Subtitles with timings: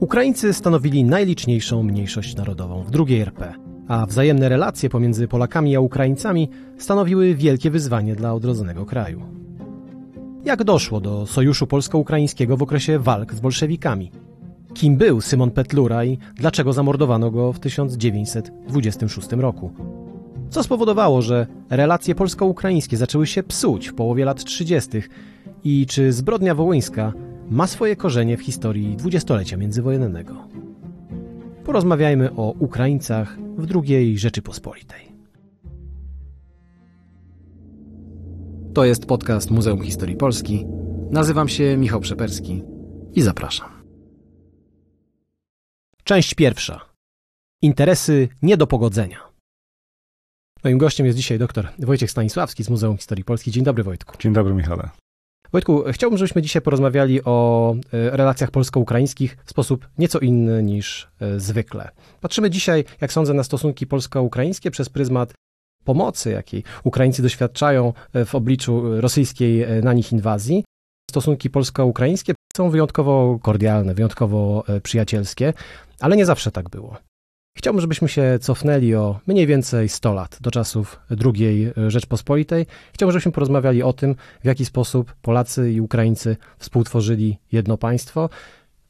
[0.00, 3.54] Ukraińcy stanowili najliczniejszą mniejszość narodową w II RP,
[3.88, 9.22] a wzajemne relacje pomiędzy Polakami a Ukraińcami stanowiły wielkie wyzwanie dla odrodzonego kraju.
[10.44, 14.10] Jak doszło do sojuszu polsko-ukraińskiego w okresie walk z bolszewikami?
[14.74, 19.70] Kim był Symon Petlura i dlaczego zamordowano go w 1926 roku?
[20.50, 24.90] Co spowodowało, że relacje polsko-ukraińskie zaczęły się psuć w połowie lat 30.
[25.64, 27.12] i czy zbrodnia wołyńska
[27.50, 30.48] ma swoje korzenie w historii dwudziestolecia międzywojennego?
[31.64, 35.14] Porozmawiajmy o Ukraińcach w II Rzeczypospolitej.
[38.74, 40.66] To jest podcast Muzeum Historii Polski.
[41.10, 42.62] Nazywam się Michał Przeperski
[43.12, 43.68] i zapraszam.
[46.04, 46.80] Część pierwsza.
[47.62, 49.18] Interesy nie do pogodzenia.
[50.64, 53.50] Moim gościem jest dzisiaj dr Wojciech Stanisławski z Muzeum Historii Polski.
[53.50, 54.16] Dzień dobry Wojtku.
[54.18, 55.03] Dzień dobry Michale.
[55.54, 61.40] Wojtku, chciałbym, żebyśmy dzisiaj porozmawiali o e, relacjach polsko-ukraińskich w sposób nieco inny niż e,
[61.40, 61.90] zwykle.
[62.20, 65.32] Patrzymy dzisiaj, jak sądzę, na stosunki polsko-ukraińskie przez pryzmat
[65.84, 70.64] pomocy, jakiej Ukraińcy doświadczają e, w obliczu rosyjskiej na nich inwazji.
[71.10, 75.52] Stosunki polsko-ukraińskie są wyjątkowo kordialne, wyjątkowo przyjacielskie,
[76.00, 76.96] ale nie zawsze tak było.
[77.56, 82.66] Chciałbym, żebyśmy się cofnęli o mniej więcej 100 lat do czasów II Rzeczpospolitej.
[82.92, 88.30] Chciałbym, żebyśmy porozmawiali o tym, w jaki sposób Polacy i Ukraińcy współtworzyli jedno państwo.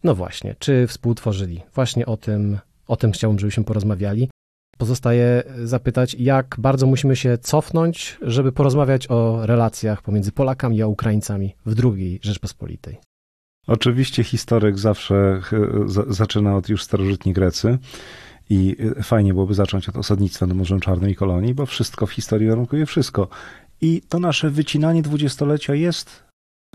[0.05, 1.63] No właśnie, czy współtworzyli?
[1.75, 4.31] Właśnie o tym, o tym chciałbym, żebyśmy porozmawiali.
[4.79, 11.55] Pozostaje zapytać, jak bardzo musimy się cofnąć, żeby porozmawiać o relacjach pomiędzy Polakami a Ukraińcami
[11.67, 12.99] w II Rzeczpospolitej.
[13.67, 15.43] Oczywiście historyk zawsze e,
[16.07, 17.79] zaczyna od już starożytni Grecy.
[18.51, 22.13] I y, fajnie byłoby zacząć od osadnictwa nad Morzem Czarnym i kolonii, bo wszystko w
[22.13, 23.29] historii warunkuje wszystko.
[23.81, 26.25] I to nasze wycinanie dwudziestolecia jest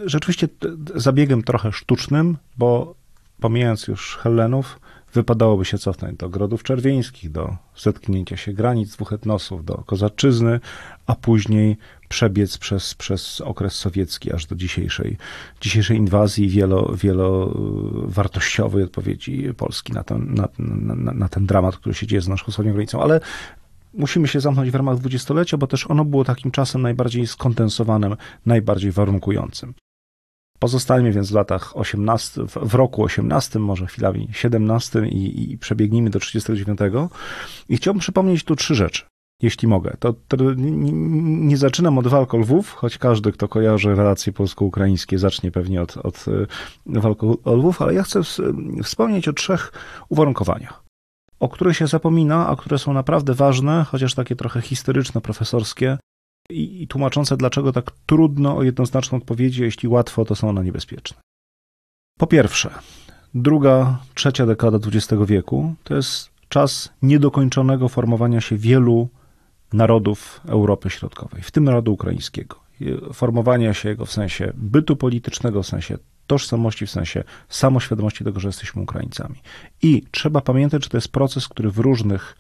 [0.06, 0.48] rzeczywiście
[0.96, 2.96] zabiegiem trochę sztucznym, bo
[3.40, 4.80] pomijając już Hellenów,
[5.14, 10.60] wypadałoby się cofnąć do Grodów Czerwieńskich, do zetknięcia się granic dwóch etnosów, do Kozaczyzny,
[11.06, 11.78] a później
[12.10, 15.18] przebiec przez, przez okres sowiecki aż do dzisiejszej,
[15.62, 22.08] dzisiejszej inwazji wielo, wielowartościowej odpowiedzi Polski na ten, na, na, na ten dramat, który się
[22.08, 23.02] dzieje z naszą wschodnią granicą.
[23.02, 23.20] Ale
[23.94, 28.16] musimy się zamknąć w ramach dwudziestolecia, bo też ono było takim czasem najbardziej skondensowanym,
[28.46, 29.74] najbardziej warunkującym.
[30.60, 36.20] Pozostańmy więc w latach 18, w roku 18, może chwilami 17 i, i przebiegnijmy do
[36.20, 36.80] 39.
[37.70, 39.04] I chciałbym przypomnieć tu trzy rzeczy
[39.42, 39.98] jeśli mogę.
[40.00, 45.52] To, to nie, zaczynam od walk o Lwów, choć każdy, kto kojarzy relacje polsko-ukraińskie, zacznie
[45.52, 46.26] pewnie od, od
[46.88, 48.22] e, walk o Lwów, ale ja chcę
[48.84, 49.72] wspomnieć o trzech
[50.10, 50.84] uwarunkowaniach,
[51.40, 55.98] o których się zapomina, a które są naprawdę ważne, chociaż takie trochę historyczno-profesorskie
[56.50, 61.22] i, i tłumaczące, dlaczego tak trudno o jednoznaczną odpowiedź, jeśli łatwo, to są one niebezpieczne.
[62.18, 62.70] Po pierwsze,
[63.34, 69.10] druga, trzecia dekada XX wieku to jest czas niedokończonego formowania się wielu
[69.74, 72.60] narodów Europy Środkowej, w tym narodu ukraińskiego.
[73.14, 78.48] Formowania się jego w sensie bytu politycznego, w sensie tożsamości, w sensie samoświadomości tego, że
[78.48, 79.36] jesteśmy Ukraińcami.
[79.82, 82.38] I trzeba pamiętać, że to jest proces, który w różnych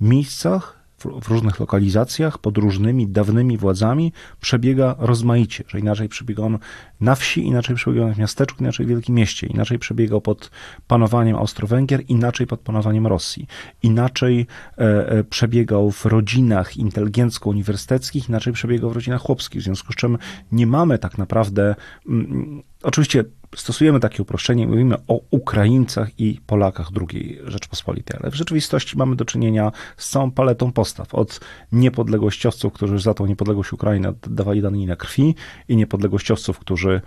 [0.00, 0.81] miejscach
[1.22, 6.58] w różnych lokalizacjach, pod różnymi dawnymi władzami przebiega rozmaicie, że inaczej przebiega on
[7.00, 10.50] na wsi, inaczej przebiegał w miasteczku, inaczej w wielkim mieście, inaczej przebiegał pod
[10.86, 13.46] panowaniem Austro-Węgier, inaczej pod panowaniem Rosji,
[13.82, 14.46] inaczej
[14.78, 20.18] e, e, przebiegał w rodzinach inteligencko-uniwersyteckich, inaczej przebiegał w rodzinach chłopskich, w związku z czym
[20.52, 21.74] nie mamy tak naprawdę,
[22.08, 23.24] mm, oczywiście
[23.56, 29.24] stosujemy takie uproszczenie, mówimy o Ukraińcach i Polakach II Rzeczpospolitej, ale w rzeczywistości mamy do
[29.24, 31.40] czynienia z całą paletą postaw, od
[31.72, 35.34] niepodległościowców, którzy za tą niepodległość Ukrainy dawali daninę krwi
[35.68, 37.00] i niepodległościowców, którzy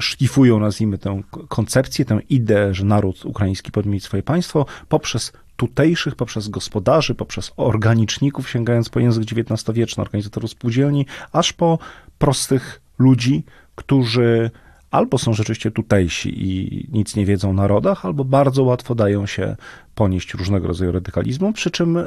[0.00, 6.14] szlifują, nazwijmy tę koncepcję, tę ideę, że naród ukraiński powinien mieć swoje państwo, poprzez tutejszych,
[6.14, 11.78] poprzez gospodarzy, poprzez organiczników, sięgając po język XIX-wieczny, organizatorów spółdzielni, aż po
[12.18, 13.44] prostych ludzi,
[13.74, 14.50] którzy
[14.92, 19.56] albo są rzeczywiście tutejsi i nic nie wiedzą o narodach, albo bardzo łatwo dają się
[19.94, 22.04] ponieść różnego rodzaju radykalizmu, przy czym y,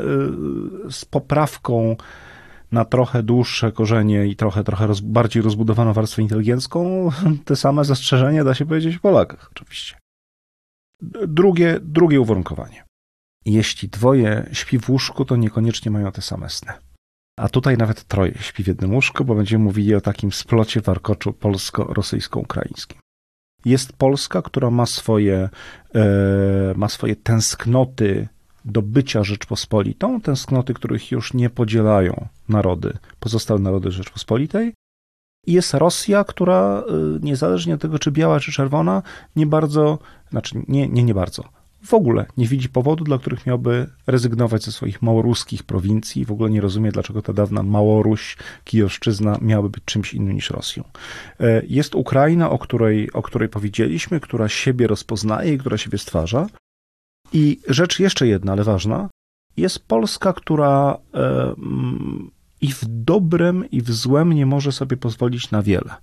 [0.92, 1.96] z poprawką
[2.72, 7.10] na trochę dłuższe korzenie i trochę, trochę roz, bardziej rozbudowaną warstwę inteligencką,
[7.46, 9.98] te same zastrzeżenia da się powiedzieć w Polakach, oczywiście.
[11.28, 12.84] Drugie, drugie uwarunkowanie.
[13.46, 16.74] Jeśli dwoje śpi w łóżku, to niekoniecznie mają te same sny.
[17.38, 21.34] A tutaj nawet troje śpi w jednym łóżku, bo będziemy mówili o takim splocie warkoczu
[21.34, 22.98] polsko-rosyjsko-ukraińskim.
[23.66, 25.50] Jest Polska, która ma swoje,
[25.96, 28.28] e, ma swoje tęsknoty
[28.66, 34.74] do bycia Rzeczpospolitą, tęsknoty, których już nie podzielają narody, pozostałe narody Rzeczpospolitej,
[35.48, 36.84] jest Rosja, która
[37.22, 39.02] niezależnie od tego, czy biała, czy czerwona,
[39.36, 40.00] nie bardzo,
[40.32, 41.44] znaczy nie, nie, nie bardzo,
[41.86, 46.26] w ogóle nie widzi powodu, dla których miałby rezygnować ze swoich małoruskich prowincji.
[46.26, 50.84] W ogóle nie rozumie, dlaczego ta dawna Małoruś, Kijowszczyzna miałaby być czymś innym niż Rosją.
[51.40, 56.48] E, jest Ukraina, o której, o której powiedzieliśmy, która siebie rozpoznaje i która siebie stwarza.
[57.34, 59.10] I rzecz jeszcze jedna, ale ważna,
[59.58, 61.56] jest Polska, która e,
[62.62, 65.96] i w dobrem, i w złem nie może sobie pozwolić na wiele.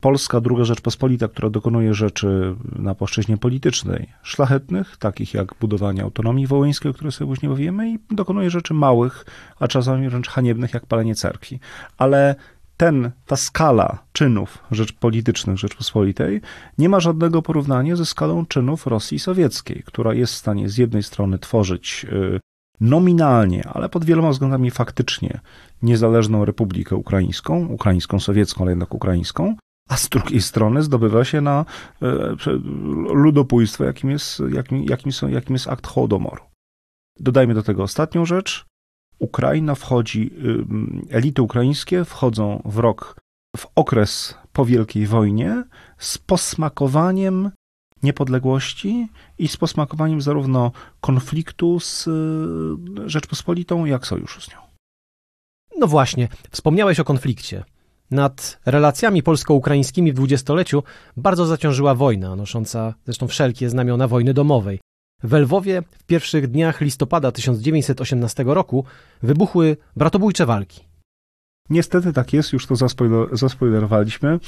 [0.00, 6.90] Polska Druga Rzeczpospolita, która dokonuje rzeczy na płaszczyźnie politycznej szlachetnych, takich jak budowanie autonomii wołyńskiej,
[6.90, 9.26] o której sobie później powiemy, i dokonuje rzeczy małych,
[9.58, 11.60] a czasami wręcz haniebnych, jak palenie cerkwi.
[11.98, 12.34] Ale
[12.76, 16.40] ten, ta skala czynów rzecz politycznych Rzeczpospolitej
[16.78, 21.02] nie ma żadnego porównania ze skalą czynów Rosji Sowieckiej, która jest w stanie z jednej
[21.02, 22.40] strony tworzyć y,
[22.80, 25.40] nominalnie, ale pod wieloma względami faktycznie
[25.82, 29.56] niezależną Republikę Ukraińską, ukraińską sowiecką, ale jednak ukraińską,
[29.88, 31.64] a z drugiej strony zdobywa się na
[32.02, 32.36] e,
[33.14, 36.42] ludobójstwo, jakim jest, jakim, jakim, są, jakim jest akt Hołdomoru.
[37.20, 38.66] Dodajmy do tego ostatnią rzecz.
[39.18, 40.30] Ukraina wchodzi,
[41.10, 43.20] elity ukraińskie wchodzą w rok,
[43.56, 45.64] w okres po Wielkiej Wojnie
[45.98, 47.50] z posmakowaniem
[48.02, 49.08] niepodległości
[49.38, 54.56] i z posmakowaniem zarówno konfliktu z y, Rzeczpospolitą, jak sojuszu z nią.
[55.78, 57.64] No właśnie, wspomniałeś o konflikcie.
[58.14, 60.82] Nad relacjami polsko-ukraińskimi w dwudziestoleciu
[61.16, 64.80] bardzo zaciążyła wojna, nosząca zresztą wszelkie znamiona wojny domowej.
[65.22, 68.84] W Lwowie w pierwszych dniach listopada 1918 roku
[69.22, 70.80] wybuchły bratobójcze walki.
[71.70, 74.40] Niestety tak jest, już to zaspoiler, zaspoilerowaliśmy.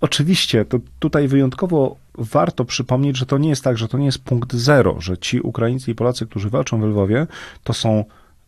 [0.00, 4.24] Oczywiście, to tutaj wyjątkowo warto przypomnieć, że to nie jest tak, że to nie jest
[4.24, 7.26] punkt zero, że ci Ukraińcy i Polacy, którzy walczą w Lwowie,
[7.64, 8.04] to są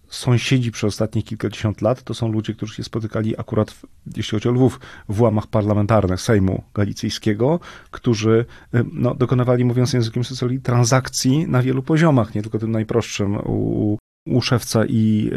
[0.09, 3.85] sąsiedzi przez ostatnich kilkadziesiąt lat to są ludzie, którzy się spotykali akurat, w,
[4.17, 7.61] jeśli chodzi o Lwów, w łamach parlamentarnych Sejmu Galicyjskiego,
[7.91, 8.45] którzy
[8.75, 13.99] y, no, dokonywali, mówiąc językiem socjologii, transakcji na wielu poziomach, nie tylko tym najprostszym u,
[14.31, 15.37] u szewca i y,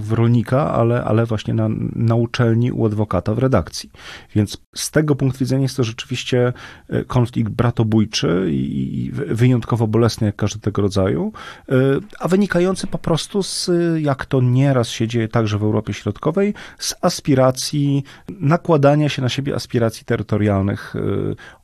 [0.00, 3.90] w rolnika, ale, ale właśnie na, na uczelni u adwokata w redakcji.
[4.34, 6.52] Więc z tego punktu widzenia jest to rzeczywiście
[6.92, 11.32] y, konflikt bratobójczy i wyjątkowo bolesny jak każdy tego rodzaju,
[11.68, 11.74] y,
[12.20, 16.94] a wynikający po prostu z, jak to nieraz się dzieje także w Europie Środkowej, z
[17.00, 18.04] aspiracji,
[18.40, 20.94] nakładania się na siebie aspiracji terytorialnych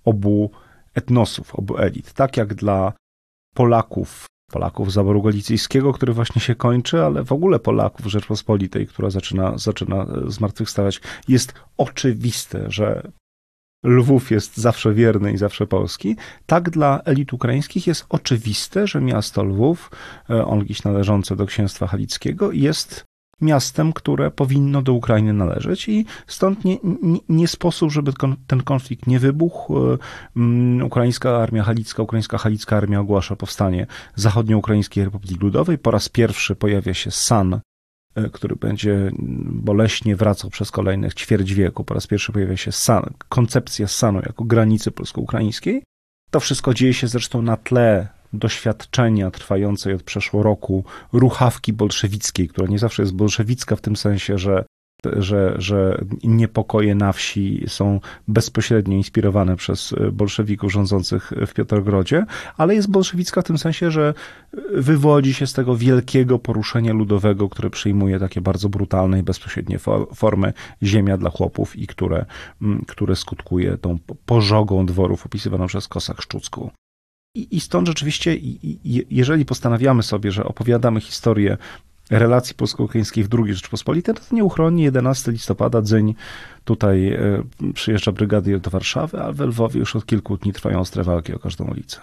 [0.05, 0.51] obu
[0.95, 2.13] etnosów, obu elit.
[2.13, 2.93] Tak jak dla
[3.55, 9.59] Polaków Polaków zaboru galicyjskiego, który właśnie się kończy, ale w ogóle Polaków Rzeczpospolitej, która zaczyna,
[9.59, 11.01] zaczyna e, zmartwychwstawać.
[11.29, 13.11] Jest oczywiste, że
[13.85, 16.17] Lwów jest zawsze wierny i zawsze polski,
[16.47, 19.91] tak dla elit ukraińskich jest oczywiste, że miasto Lwów,
[20.31, 23.05] e, on gdzieś należące do księstwa halickiego, jest
[23.41, 28.13] miastem, które powinno do Ukrainy należeć i stąd nie, nie, nie sposób, żeby
[28.47, 29.93] ten konflikt nie wybuchł.
[29.93, 29.99] E,
[30.37, 35.79] mm, ukraińska Armia Halicka, Ukraińska Halicka Armia ogłasza powstanie Zachodnioukraińskiej Republiki Ludowej.
[35.79, 37.61] Po raz pierwszy pojawia się San,
[38.15, 39.11] e, który będzie
[39.47, 41.85] boleśnie wracał przez kolejnych ćwierć wieku.
[41.85, 45.83] Po raz pierwszy pojawia się San, koncepcja Sanu jako granicy polsko-ukraińskiej.
[46.31, 52.67] To wszystko dzieje się zresztą na tle doświadczenia trwającej od przeszło roku ruchawki bolszewickiej, która
[52.69, 54.65] nie zawsze jest bolszewicka w tym sensie, że
[55.17, 62.91] że, że niepokoje na wsi są bezpośrednio inspirowane przez bolszewików rządzących w Piotrogrodzie, ale jest
[62.91, 64.15] bolszewicka w tym sensie, że
[64.75, 69.79] wywodzi się z tego wielkiego poruszenia ludowego, które przyjmuje takie bardzo brutalne i bezpośrednie
[70.15, 72.25] formy ziemia dla chłopów i które,
[72.87, 76.71] które skutkuje tą pożogą dworów opisywaną przez Kosak Szczucką.
[77.35, 78.37] I, I stąd rzeczywiście,
[79.11, 81.57] jeżeli postanawiamy sobie, że opowiadamy historię
[82.11, 86.15] relacji polsko-ukraińskich w II Rzeczpospolitej, to nieuchronnie 11 listopada, dzień
[86.65, 87.43] tutaj e,
[87.75, 91.39] przyjeżdża brygadier do Warszawy, a w Lwowie już od kilku dni trwają ostre walki o
[91.39, 92.01] każdą ulicę.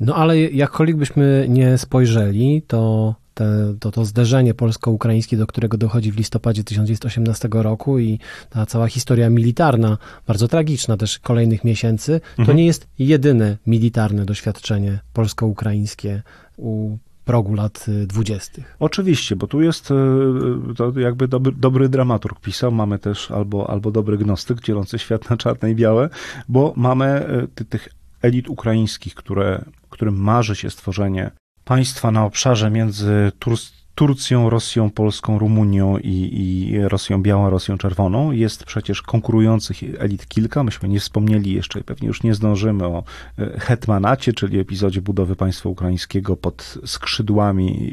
[0.00, 6.12] No ale jakkolwiek byśmy nie spojrzeli, to te, to, to zderzenie polsko-ukraińskie, do którego dochodzi
[6.12, 8.18] w listopadzie 1918 roku i
[8.50, 12.58] ta cała historia militarna, bardzo tragiczna też kolejnych miesięcy, to mhm.
[12.58, 16.22] nie jest jedyne militarne doświadczenie polsko-ukraińskie
[16.56, 18.76] u progu lat y, dwudziestych.
[18.80, 19.94] Oczywiście, bo tu jest y,
[20.76, 25.36] to jakby dobry, dobry dramaturg pisał, mamy też albo, albo dobry gnostyk dzielący świat na
[25.36, 26.08] czarne i białe,
[26.48, 27.26] bo mamy
[27.60, 27.88] y, tych
[28.22, 31.30] elit ukraińskich, które, którym marzy się stworzenie
[31.64, 33.58] państwa na obszarze między Tur
[33.94, 38.30] Turcją, Rosją, Polską, Rumunią i, i Rosją Białą, Rosją Czerwoną.
[38.30, 40.64] Jest przecież konkurujących elit kilka.
[40.64, 43.04] Myśmy nie wspomnieli jeszcze i pewnie już nie zdążymy o
[43.38, 47.92] e, hetmanacie, czyli epizodzie budowy państwa ukraińskiego pod skrzydłami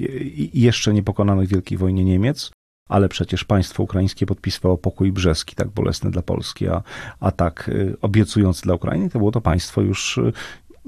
[0.53, 2.51] jeszcze niepokonanych w Wielkiej Wojnie Niemiec.
[2.89, 6.83] ale przecież państwo ukraińskie podpisywało pokój brzeski, tak bolesny dla Polski, a,
[7.19, 10.33] a tak y, obiecujący dla Ukrainy, to było to państwo już y,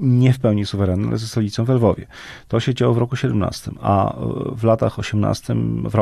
[0.02, 2.06] nie w pełni suwerenne, ale ze stolicą w Lwowie.
[2.48, 4.16] To się działo w roku 17, a
[4.56, 5.56] w latach 18,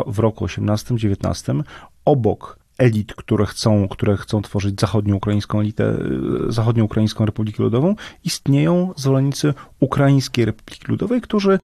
[0.06, 1.62] w roku 18-19
[2.04, 5.96] obok elit, które chcą, które chcą tworzyć zachodnioukraińską elitę,
[6.48, 11.58] y, zachodnioukraińską Republikę Ludową, istnieją zwolennicy Ukraińskiej Republiki Ludowej, którzy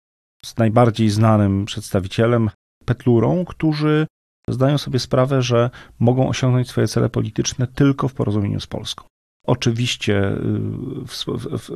[0.46, 2.50] z najbardziej znanym przedstawicielem
[2.86, 4.08] Petlurą, którzy
[4.50, 9.06] zdają sobie sprawę, że mogą osiągnąć swoje cele polityczne tylko w porozumieniu z Polską.
[9.48, 10.32] Oczywiście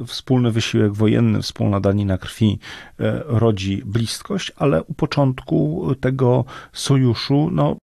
[0.01, 2.59] y, wspólny wysiłek wojenny, wspólna danina krwi
[2.99, 7.75] y, rodzi bliskość, ale u początku tego sojuszu no,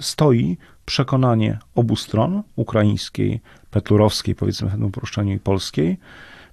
[0.00, 5.98] stoi przekonanie obu stron, ukraińskiej, petlurowskiej, powiedzmy w tym uproszczeniu, i polskiej,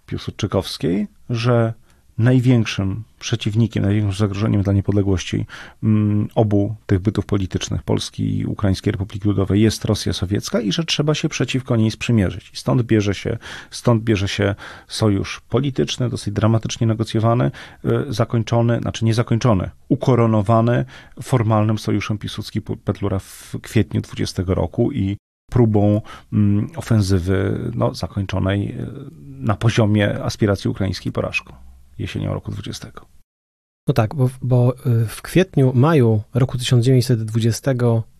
[0.05, 1.73] piłsudczykowskiej, że
[2.21, 5.45] największym przeciwnikiem, największym zagrożeniem dla niepodległości
[5.83, 10.83] mm, obu tych bytów politycznych, Polski i Ukraińskiej Republiki Ludowej, jest Rosja sowiecka i że
[10.83, 12.51] trzeba się przeciwko niej sprzymierzyć.
[12.53, 13.37] I stąd bierze się,
[13.71, 14.55] stąd bierze się
[14.87, 17.51] sojusz polityczny, dosyć dramatycznie negocjowany,
[17.85, 20.85] y, zakończony, znaczy niezakończony, ukoronowany
[21.21, 25.17] formalnym sojuszem Piłsudski-Petlura w kwietniu 20 roku i
[25.51, 26.01] próbą
[26.33, 28.87] mm, ofensywy no, zakończonej y,
[29.21, 31.70] na poziomie aspiracji ukraińskiej porażką
[32.01, 32.91] jesienią roku 20.
[33.87, 37.71] No tak, bo, bo y, w kwietniu, maju roku 1920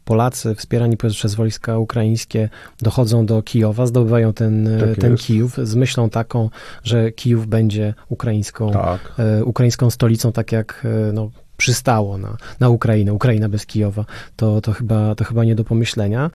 [0.06, 2.50] Polacy wspierani przez wojska ukraińskie
[2.82, 6.50] dochodzą do Kijowa, zdobywają ten, y, tak ten Kijów z myślą taką,
[6.84, 9.14] że Kijów będzie ukraińską, tak.
[9.20, 13.14] e, ukraińską stolicą, tak jak no, przystało na, na Ukrainę.
[13.14, 16.32] Ukraina bez Kijowa to, to, chyba, to chyba nie do pomyślenia.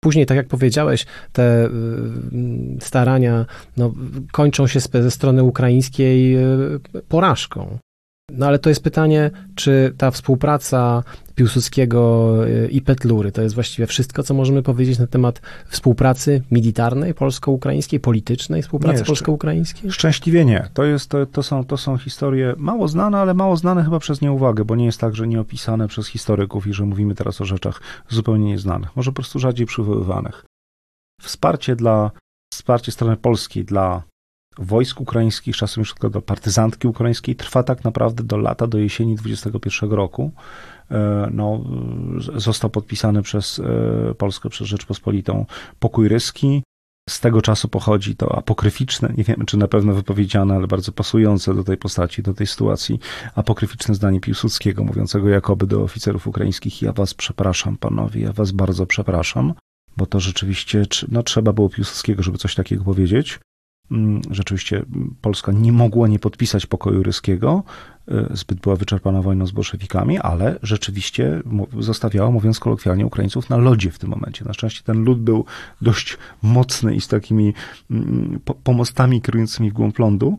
[0.00, 1.70] Później, tak jak powiedziałeś, te y,
[2.80, 3.92] starania no,
[4.32, 7.78] kończą się ze strony ukraińskiej y, porażką.
[8.32, 11.02] No ale to jest pytanie, czy ta współpraca
[11.34, 17.14] Piłsudskiego y, i Petlury to jest właściwie wszystko, co możemy powiedzieć na temat współpracy militarnej
[17.14, 19.92] polsko-ukraińskiej, politycznej współpracy polsko-ukraińskiej?
[19.92, 20.68] Szczęśliwie nie.
[20.74, 24.20] To, jest, to, to, są, to są historie mało znane, ale mało znane chyba przez
[24.20, 27.44] nieuwagę, bo nie jest tak, że nie opisane przez historyków i że mówimy teraz o
[27.44, 30.44] rzeczach zupełnie nieznanych, może po prostu rzadziej przywoływanych.
[31.22, 32.10] Wsparcie dla,
[32.52, 34.02] wsparcie strony polskiej dla
[34.58, 39.16] wojsk ukraińskich, czasem już tylko do partyzantki ukraińskiej, trwa tak naprawdę do lata, do jesieni
[39.16, 40.32] 21 roku.
[40.90, 41.64] E, no,
[42.36, 45.46] został podpisany przez e, Polskę, przez Rzeczpospolitą
[45.78, 46.62] pokój ryski.
[47.08, 51.54] Z tego czasu pochodzi to apokryficzne, nie wiem czy na pewno wypowiedziane, ale bardzo pasujące
[51.54, 52.98] do tej postaci, do tej sytuacji,
[53.34, 58.86] apokryficzne zdanie Piłsudskiego, mówiącego jakoby do oficerów ukraińskich: Ja was przepraszam, panowie, ja was bardzo
[58.86, 59.54] przepraszam,
[59.96, 63.40] bo to rzeczywiście no, trzeba było Piłsudskiego, żeby coś takiego powiedzieć.
[63.92, 64.84] Mm, rzeczywiście
[65.20, 67.62] Polska nie mogła nie podpisać pokoju ryskiego,
[68.08, 71.42] y, zbyt była wyczerpana wojną z bolszewikami, ale rzeczywiście
[71.78, 74.44] zostawiała, mówiąc kolokwialnie, Ukraińców na lodzie w tym momencie.
[74.44, 75.44] Na szczęście ten lód był
[75.82, 77.54] dość mocny i z takimi
[77.90, 80.36] mm, pomostami kierującymi w głąb lądu,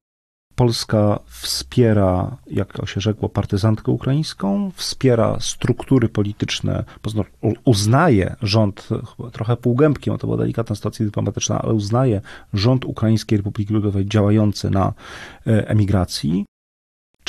[0.60, 6.84] Polska wspiera, jak się rzekło, partyzantkę ukraińską, wspiera struktury polityczne,
[7.66, 8.90] uznaje rząd,
[9.32, 12.22] trochę półgębkiem, to była delikatna sytuacja dyplomatyczna, ale uznaje
[12.54, 14.94] rząd Ukraińskiej Republiki Ludowej działający na
[15.48, 16.46] e, emigracji,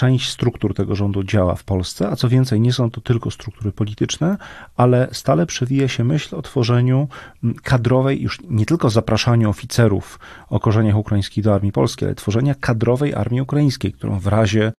[0.01, 3.73] część struktur tego rządu działa w Polsce, a co więcej, nie są to tylko struktury
[3.73, 4.37] polityczne,
[4.77, 7.09] ale stale przewija się myśl o tworzeniu
[7.45, 12.55] mm, kadrowej, już nie tylko zapraszaniu oficerów o korzeniach ukraińskich do armii polskiej, ale tworzenia
[12.55, 14.73] kadrowej armii ukraińskiej, którą w razie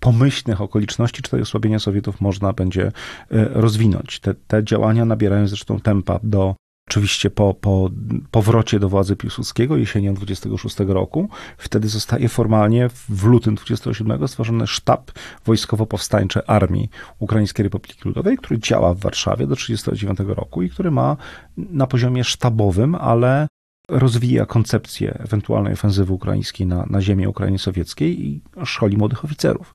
[0.00, 2.92] pomyślnych okoliczności czy osłabienia Sowietów można będzie e,
[3.30, 4.20] rozwinąć.
[4.20, 6.54] Te, te działania nabierają zresztą tempa do
[6.88, 7.90] Oczywiście po, po
[8.30, 11.28] powrocie do władzy Piłsudskiego jesienią 26 roku,
[11.58, 15.12] wtedy zostaje formalnie w lutym 27 stworzony sztab
[15.46, 21.16] wojskowo-powstańczy Armii Ukraińskiej Republiki Ludowej, który działa w Warszawie do 39 roku i który ma
[21.56, 23.48] na poziomie sztabowym, ale
[23.88, 29.72] rozwija koncepcję ewentualnej ofensywy ukraińskiej na, na ziemię Ukrainy Sowieckiej i szkoli młodych oficerów.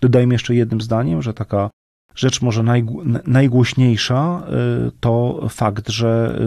[0.00, 1.70] Dodajmy jeszcze jednym zdaniem, że taka
[2.14, 2.62] Rzecz może
[3.26, 4.42] najgłośniejsza
[4.88, 6.38] y, to fakt, że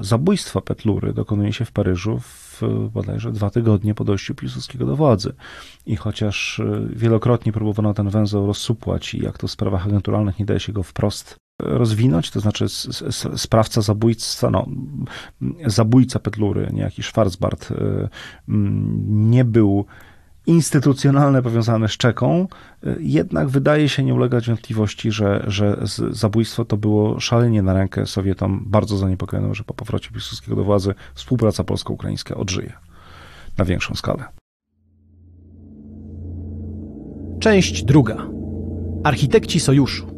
[0.00, 2.62] y, zabójstwa Petlury dokonuje się w Paryżu w
[2.94, 5.32] bodajże dwa tygodnie po dojściu Piłsudskiego do władzy.
[5.86, 10.44] I chociaż y, wielokrotnie próbowano ten węzeł rozsupłać i jak to w sprawach agenturalnych nie
[10.44, 12.66] daje się go wprost rozwinąć, to znaczy
[13.36, 14.66] sprawca zabójstwa, no,
[15.66, 17.72] zabójca Petlury, niejaki Schwarzbart,
[19.08, 19.86] nie był
[20.46, 22.48] instytucjonalne powiązane z Czeką,
[22.86, 25.76] y, jednak wydaje się nie ulegać wątpliwości, że, że
[26.10, 30.94] zabójstwo to było szalenie na rękę Sowietom, bardzo zaniepokojonym, że po powrocie Piłsudskiego do władzy
[31.14, 32.72] współpraca polsko-ukraińska odżyje
[33.58, 34.24] na większą skalę.
[37.40, 38.26] Część druga.
[39.04, 40.15] Architekci sojuszu.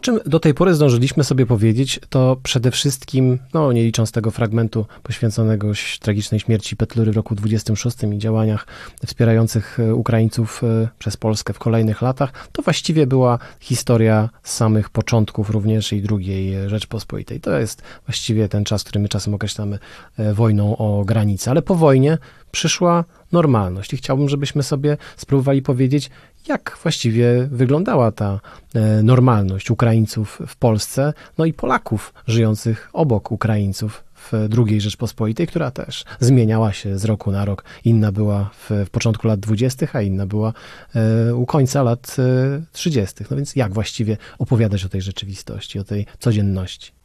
[0.00, 4.86] Czym do tej pory zdążyliśmy sobie powiedzieć, to przede wszystkim, no nie licząc tego fragmentu
[5.02, 8.66] poświęconego tragicznej śmierci Petlury w roku 26 i działaniach
[9.06, 15.50] wspierających e, Ukraińców e, przez Polskę w kolejnych latach, to właściwie była historia samych początków
[15.50, 17.40] również i drugiej Rzeczpospolitej.
[17.40, 19.78] To jest właściwie ten czas, który my czasem określamy
[20.18, 22.18] e, wojną o granice, ale po wojnie
[22.50, 23.04] przyszła
[23.36, 26.10] normalność i chciałbym, żebyśmy sobie spróbowali powiedzieć,
[26.48, 28.40] jak właściwie wyglądała ta
[28.74, 35.70] e, normalność Ukraińców w Polsce, no i Polaków żyjących obok Ukraińców w II Rzeczpospolitej, która
[35.70, 37.64] też zmieniała się z roku na rok.
[37.84, 40.52] Inna była w, w początku lat 20., a inna była
[40.94, 43.24] e, u końca lat e, 30.
[43.30, 46.95] No więc jak właściwie opowiadać o tej rzeczywistości, o tej codzienności?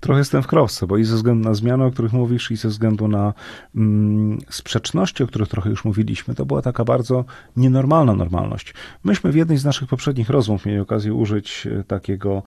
[0.00, 2.68] Trochę jestem w krowce, bo i ze względu na zmiany, o których mówisz, i ze
[2.68, 3.34] względu na
[3.76, 7.24] mm, sprzeczności, o których trochę już mówiliśmy, to była taka bardzo
[7.56, 8.74] nienormalna normalność.
[9.04, 12.42] Myśmy w jednej z naszych poprzednich rozmów mieli okazję użyć e, takiego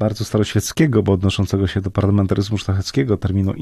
[0.00, 3.52] bardzo staroświeckiego, bo odnoszącego się do parlamentaryzmu szlacheckiego terminu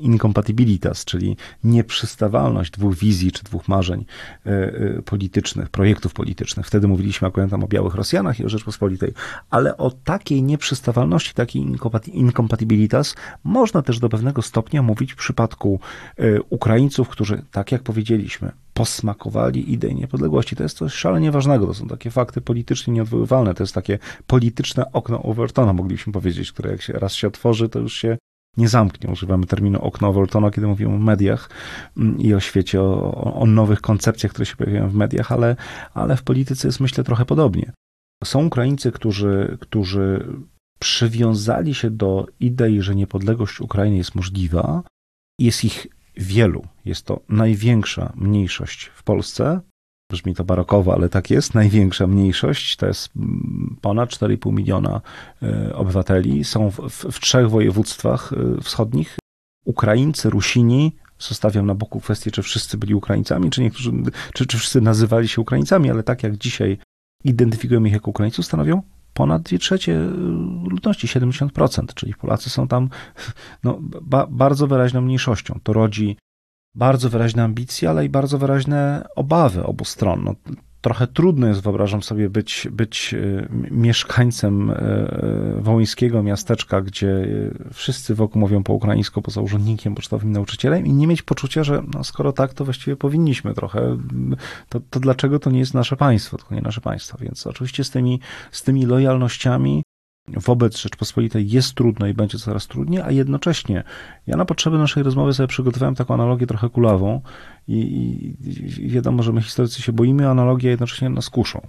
[0.00, 4.04] incompatibilitas, czyli nieprzystawalność dwóch wizji czy dwóch marzeń
[4.46, 6.66] e, e, politycznych, projektów politycznych.
[6.66, 9.12] Wtedy mówiliśmy, jak pamiętam, o białych Rosjanach i o Rzeczpospolitej,
[9.50, 11.66] ale o takiej nieprzystawalności, takiej
[12.12, 15.80] incompatibilitas można też do pewnego stopnia mówić w przypadku
[16.16, 20.56] e, Ukraińców, którzy, tak jak powiedzieliśmy, posmakowali idei niepodległości.
[20.56, 21.66] To jest coś szalenie ważnego.
[21.66, 23.54] To są takie fakty politycznie nieodwoływalne.
[23.54, 27.78] To jest takie polityczne okno Overtona, moglibyśmy powiedzieć, które jak się raz się otworzy, to
[27.78, 28.18] już się
[28.56, 29.10] nie zamknie.
[29.10, 31.50] Używamy terminu okno Overtona, kiedy mówimy o mediach
[31.96, 35.56] mm, i o świecie, o, o nowych koncepcjach, które się pojawiają w mediach, ale,
[35.94, 37.72] ale w polityce jest myślę trochę podobnie.
[38.24, 40.26] Są Ukraińcy, którzy, którzy
[40.78, 44.82] przywiązali się do idei, że niepodległość Ukrainy jest możliwa.
[45.40, 45.86] Jest ich
[46.18, 46.64] wielu.
[46.84, 49.60] Jest to największa mniejszość w Polsce.
[50.10, 51.54] Brzmi to barokowo, ale tak jest.
[51.54, 55.00] Największa mniejszość to jest mm, ponad 4,5 miliona
[55.42, 56.44] e, obywateli.
[56.44, 59.18] Są w, w, w trzech województwach e, wschodnich.
[59.64, 63.92] Ukraińcy, Rusini, zostawiam na boku kwestię, czy wszyscy byli Ukraińcami, czy niektórzy,
[64.34, 66.78] czy, czy wszyscy nazywali się Ukraińcami, ale tak jak dzisiaj
[67.24, 68.82] identyfikujemy ich jako Ukraińców, stanowią
[69.14, 70.06] ponad 2 trzecie y,
[70.70, 72.88] ludności, 70%, czyli Polacy są tam
[73.64, 75.60] no, ba, bardzo wyraźną mniejszością.
[75.62, 76.16] To rodzi
[76.74, 80.24] bardzo wyraźne ambicje, ale i bardzo wyraźne obawy obu stron.
[80.24, 80.34] No,
[80.80, 87.26] trochę trudno jest, wyobrażam sobie, być, być e, mieszkańcem e, e, wołyńskiego miasteczka, gdzie
[87.72, 92.04] wszyscy wokół mówią po ukraińsku, poza urzędnikiem pocztowym nauczycielem i nie mieć poczucia, że no,
[92.04, 93.98] skoro tak, to właściwie powinniśmy trochę,
[94.68, 97.18] to, to dlaczego to nie jest nasze państwo, tylko nie nasze państwo.
[97.20, 99.82] Więc oczywiście z tymi, z tymi lojalnościami
[100.36, 103.84] wobec Rzeczpospolitej jest trudno i będzie coraz trudniej, a jednocześnie
[104.26, 107.20] ja na potrzeby naszej rozmowy sobie przygotowałem taką analogię trochę kulawą
[107.68, 111.60] i, i, i wiadomo, że my historycy się boimy, a analogia jednocześnie nas kuszą.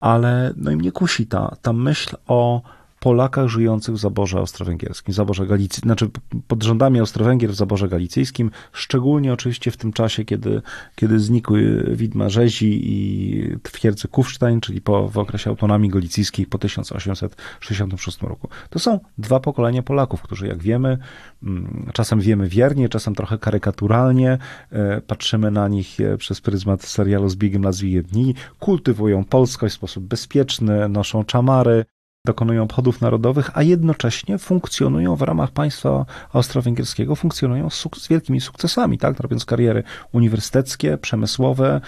[0.00, 2.62] Ale no i mnie kusi ta, ta myśl o
[3.04, 6.10] Polakach żyjących w zaborze austro-węgierskim, zaborze Galicji, znaczy
[6.48, 10.62] pod rządami Austro-Węgier w zaborze galicyjskim, szczególnie oczywiście w tym czasie, kiedy,
[10.94, 18.22] kiedy znikły widma rzezi i twierdzy Kufstein, czyli po, w okresie autonomii galicyjskiej po 1866
[18.22, 18.48] roku.
[18.70, 20.98] To są dwa pokolenia Polaków, którzy jak wiemy,
[21.42, 24.38] mm, czasem wiemy wiernie, czasem trochę karykaturalnie,
[24.70, 29.78] e, patrzymy na nich e, przez pryzmat serialu z Bigiem Lat dni, kultywują polskość w
[29.78, 31.84] sposób bezpieczny, noszą czamary,
[32.26, 38.98] dokonują obchodów narodowych, a jednocześnie funkcjonują w ramach państwa austro-węgierskiego, funkcjonują z, z, wielkimi sukcesami,
[38.98, 39.20] tak?
[39.20, 39.82] Robiąc kariery
[40.12, 41.80] uniwersyteckie, przemysłowe,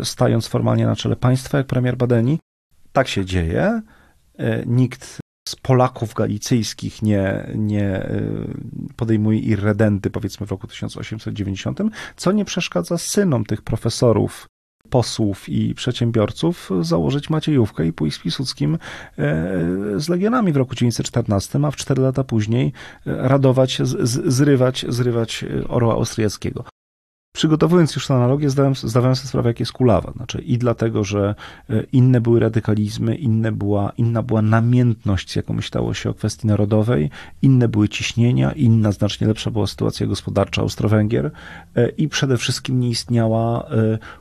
[0.00, 2.38] y, stając formalnie na czele państwa, jak premier Badeni.
[2.92, 3.82] Tak się dzieje.
[4.40, 8.48] Y, nikt z Polaków galicyjskich nie, nie y,
[8.96, 11.80] podejmuje irredenty, powiedzmy w roku 1890,
[12.16, 14.46] co nie przeszkadza synom tych profesorów
[14.90, 18.78] posłów i przedsiębiorców założyć Maciejówkę i pójść z Piłsudskim e,
[19.96, 22.72] z Legionami w roku 1914, a w cztery lata później
[23.06, 23.78] e, radować,
[24.24, 26.73] zrywać, zrywać e, orła austriackiego.
[27.36, 30.12] Przygotowując już tę analogię, zdałem, zdawałem sobie sprawę, jak jest kulawa.
[30.12, 31.34] Znaczy, I dlatego, że
[31.92, 37.10] inne były radykalizmy, inne była, inna była namiętność, jaką myślało się o kwestii narodowej,
[37.42, 41.30] inne były ciśnienia, inna, znacznie lepsza była sytuacja gospodarcza Austro-Węgier
[41.96, 43.70] i przede wszystkim nie istniała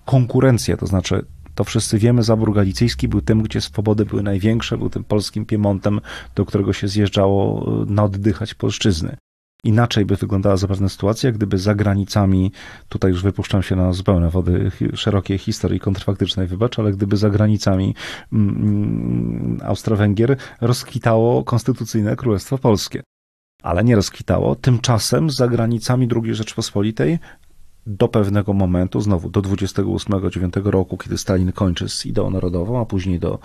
[0.06, 4.90] konkurencja, to znaczy to wszyscy wiemy, zabór galicyjski był tym, gdzie swobody były największe, był
[4.90, 6.02] tym polskim Piemontem,
[6.36, 9.18] do którego się zjeżdżało na oddychać polszczyzny.
[9.66, 12.52] Inaczej by wyglądała zapewne sytuacja, gdyby za granicami,
[12.90, 17.96] tutaj już wypuszczam się na zupełne wody szerokiej historii kontrfaktycznej, wybacz, ale gdyby za granicami
[18.34, 23.04] mm, mm, Austro-Węgier rozkwitało konstytucyjne Królestwo Polskie.
[23.64, 24.56] Ale nie rozkwitało.
[24.56, 27.20] Tymczasem za granicami II Rzeczpospolitej
[27.88, 33.20] do pewnego momentu, znowu do 28-9 roku, kiedy Stalin kończy z ideą narodową, a później
[33.20, 33.40] do,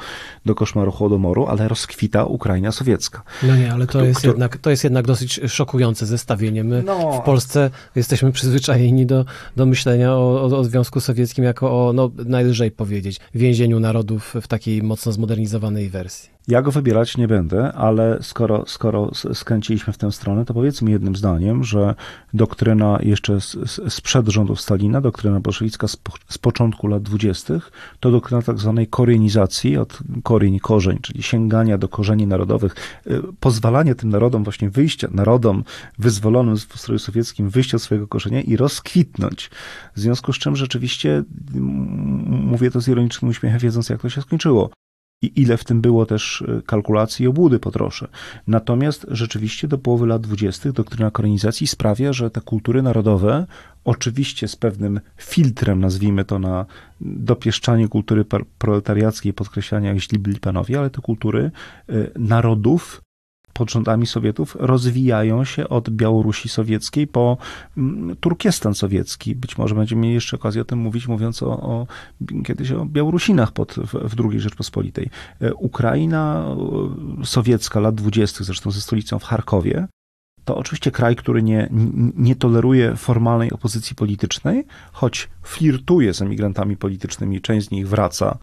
[0.46, 3.22] do koszmaru Holodomoru, ale rozkwita Ukraina sowiecka.
[3.42, 6.64] No nie, ale to, jest, jednak, to jest jednak dosyć szokujące zestawienie.
[6.64, 9.24] My no, w Polsce jesteśmy przyzwyczajeni do,
[9.56, 14.48] do myślenia o, o, o Związku Sowieckim jako o, no najlżej powiedzieć, więzieniu narodów w
[14.48, 16.37] takiej mocno zmodernizowanej wersji.
[16.48, 21.16] Ja go wybierać nie będę, ale skoro, skoro skręciliśmy w tę stronę, to powiedzmy jednym
[21.16, 21.94] zdaniem, że
[22.34, 23.38] doktryna jeszcze
[23.88, 25.96] sprzed rządów Stalina, doktryna bolszewicka z,
[26.28, 31.88] z początku lat dwudziestych, to doktryna tak zwanej koreenizacji, od koryń, korzeń, czyli sięgania do
[31.88, 32.74] korzeni narodowych,
[33.06, 35.64] y, pozwalanie tym narodom właśnie wyjścia, narodom
[35.98, 39.50] wyzwolonym w ustroju sowieckim wyjścia z swojego korzenia i rozkwitnąć.
[39.96, 41.22] W związku z czym rzeczywiście,
[42.28, 44.70] mówię to z ironicznym uśmiechem, wiedząc jak to się skończyło
[45.22, 48.08] i ile w tym było też e, kalkulacji i obłudy po trosze.
[48.46, 53.46] Natomiast rzeczywiście do połowy lat dwudziestych doktryna korenizacji sprawia, że te kultury narodowe,
[53.84, 56.66] oczywiście z pewnym filtrem, nazwijmy to na
[57.00, 58.24] dopieszczanie kultury
[58.58, 61.50] proletariackiej, podkreślania, jak źli byli panowie, ale te kultury
[61.88, 63.02] e, narodów
[63.58, 67.36] pod rządami Sowietów rozwijają się od Białorusi sowieckiej po
[67.76, 69.34] mm, Turkestan sowiecki.
[69.34, 71.86] Być może będziemy mieli jeszcze okazję o tym mówić, mówiąc o, o
[72.44, 75.10] kiedyś o Białorusinach pod, w, w II Rzeczpospolitej.
[75.40, 76.44] E, Ukraina
[77.20, 79.86] e, sowiecka lat dwudziestych, zresztą ze stolicą w Charkowie,
[80.44, 81.68] to oczywiście kraj, który nie,
[82.16, 88.38] nie toleruje formalnej opozycji politycznej, choć flirtuje z emigrantami politycznymi, część z nich wraca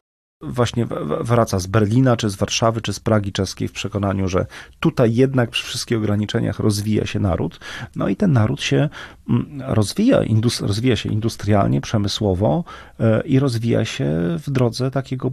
[0.47, 0.87] właśnie
[1.21, 4.45] wraca z Berlina, czy z Warszawy, czy z Pragi czeskiej w przekonaniu, że
[4.79, 7.59] tutaj jednak przy wszystkich ograniczeniach rozwija się naród.
[7.95, 8.89] No i ten naród się
[9.29, 10.19] mm, rozwija,
[10.61, 12.63] rozwija się industrialnie, przemysłowo
[12.99, 14.05] e, i rozwija się
[14.39, 15.31] w drodze takiego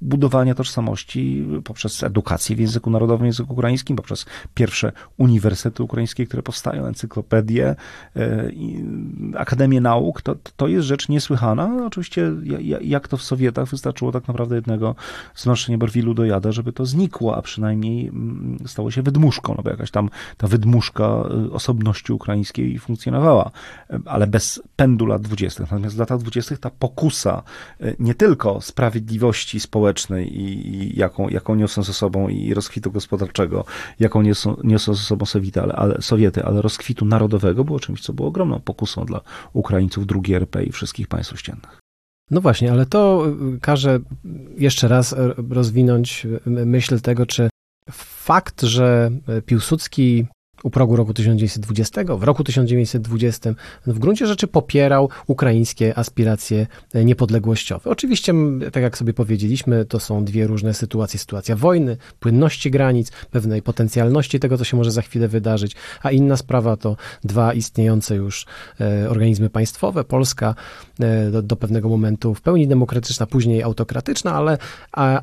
[0.00, 6.42] budowania tożsamości poprzez edukację w języku narodowym, w języku ukraińskim, poprzez pierwsze uniwersytety ukraińskie, które
[6.42, 7.76] powstają, encyklopedie,
[8.16, 8.50] e,
[9.36, 10.22] Akademię Nauk.
[10.22, 11.86] To, to jest rzecz niesłychana.
[11.86, 12.32] Oczywiście
[12.80, 14.94] jak to w Sowietach wystarczyło tak naprawdę jednego
[15.34, 19.90] zmarszczenia brwi ludojada, żeby to znikło, a przynajmniej mm, stało się wydmuszką, no bo jakaś
[19.90, 23.50] tam ta wydmuszka y, osobności ukraińskiej funkcjonowała,
[24.04, 25.70] ale bez pędu lat dwudziestych.
[25.70, 27.42] Natomiast w latach dwudziestych ta pokusa
[27.80, 33.64] y, nie tylko sprawiedliwości społecznej i, i jaką, jaką niosą ze sobą i rozkwitu gospodarczego,
[34.00, 38.12] jaką niosą, niosą ze sobą Sowiety, ale, ale, Sowiety, ale rozkwitu narodowego było czymś, co
[38.12, 39.20] było ogromną pokusą dla
[39.52, 41.85] Ukraińców II RP i wszystkich państw ościennych.
[42.30, 43.98] No właśnie, ale to y, każe
[44.58, 45.14] jeszcze raz
[45.50, 47.50] rozwinąć myśl tego, czy
[47.90, 49.10] fakt, że
[49.46, 50.26] Piłsudski
[50.66, 53.54] u progu roku 1920, w roku 1920
[53.86, 57.90] w gruncie rzeczy popierał ukraińskie aspiracje niepodległościowe.
[57.90, 58.34] Oczywiście,
[58.72, 61.20] tak jak sobie powiedzieliśmy, to są dwie różne sytuacje.
[61.20, 66.36] Sytuacja wojny, płynności granic, pewnej potencjalności tego, co się może za chwilę wydarzyć, a inna
[66.36, 68.46] sprawa to dwa istniejące już
[68.80, 70.04] e, organizmy państwowe.
[70.04, 70.54] Polska
[71.00, 74.58] e, do, do pewnego momentu w pełni demokratyczna, później autokratyczna, ale,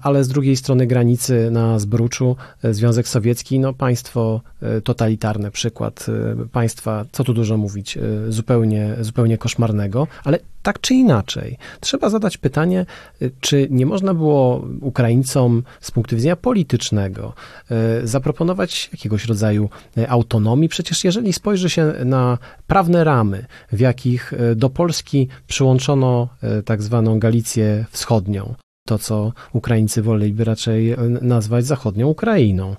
[0.01, 4.41] ale z drugiej strony granicy na Zbruczu e, Związek Sowiecki, no państwo
[4.83, 6.05] totalitarne przykład
[6.43, 12.09] y, państwa, co tu dużo mówić, y, zupełnie, zupełnie koszmarnego, ale tak czy inaczej, trzeba
[12.09, 12.85] zadać pytanie,
[13.21, 17.33] y, czy nie można było Ukraińcom z punktu widzenia politycznego
[18.03, 19.69] zaproponować jakiegoś rodzaju
[20.07, 20.69] autonomii?
[20.69, 26.27] Przecież jeżeli spojrzy się na prawne ramy, w jakich do Polski przyłączono
[26.65, 28.55] tak zwaną Galicję Wschodnią,
[28.87, 32.75] to, co Ukraińcy woleliby raczej nazwać zachodnią Ukrainą.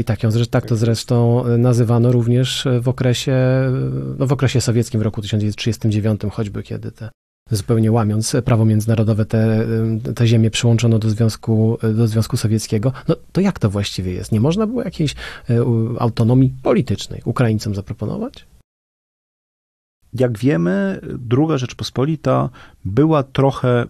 [0.00, 3.36] I tak, ją, tak to zresztą nazywano również w okresie,
[4.18, 7.10] no w okresie sowieckim w roku 1939, choćby kiedy te
[7.50, 9.66] zupełnie łamiąc prawo międzynarodowe, te,
[10.14, 12.92] te ziemie przyłączono do Związku, do Związku Sowieckiego.
[13.08, 14.32] No to jak to właściwie jest?
[14.32, 15.14] Nie można było jakiejś
[15.50, 15.64] e,
[15.98, 18.46] autonomii politycznej Ukraińcom zaproponować?
[20.14, 22.50] Jak wiemy, druga Rzeczpospolita
[22.84, 23.86] była trochę,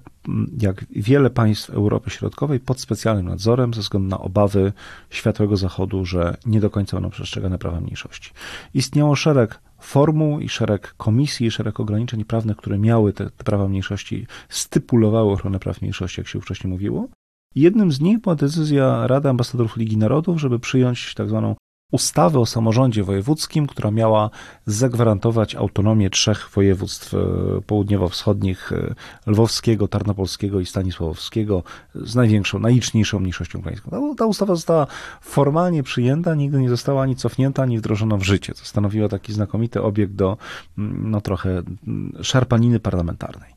[0.61, 4.73] jak wiele państw Europy Środkowej, pod specjalnym nadzorem ze względu na obawy
[5.11, 8.31] światłego Zachodu, że nie do końca będą przestrzegane prawa mniejszości.
[8.75, 13.69] Istniało szereg formuł i szereg komisji, i szereg ograniczeń prawnych, które miały te, te prawa
[13.69, 17.09] mniejszości, stypulowały ochronę praw mniejszości, jak się wcześniej mówiło.
[17.55, 21.55] Jednym z nich była decyzja Rady Ambasadorów Ligi Narodów, żeby przyjąć tak zwaną
[21.95, 24.31] ustawy o samorządzie wojewódzkim, która miała
[24.67, 27.19] zagwarantować autonomię trzech województw e,
[27.67, 28.95] południowo-wschodnich, e,
[29.31, 31.63] lwowskiego, tarnopolskiego i stanisławowskiego,
[31.95, 33.91] z największą, najliczniejszą mniejszością ukraińską.
[33.91, 34.87] Ta, ta, ustawa została
[35.21, 39.83] formalnie przyjęta, nigdy nie została ani cofnięta, ani wdrożona w życie, co stanowiło taki znakomity
[39.83, 40.37] obiekt do,
[40.79, 43.51] mm, no trochę, mm, szarpaniny parlamentarnej.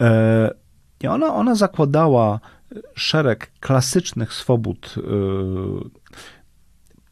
[0.00, 0.50] E,
[1.00, 2.40] I ona, ona zakładała
[2.94, 4.94] szereg klasycznych swobód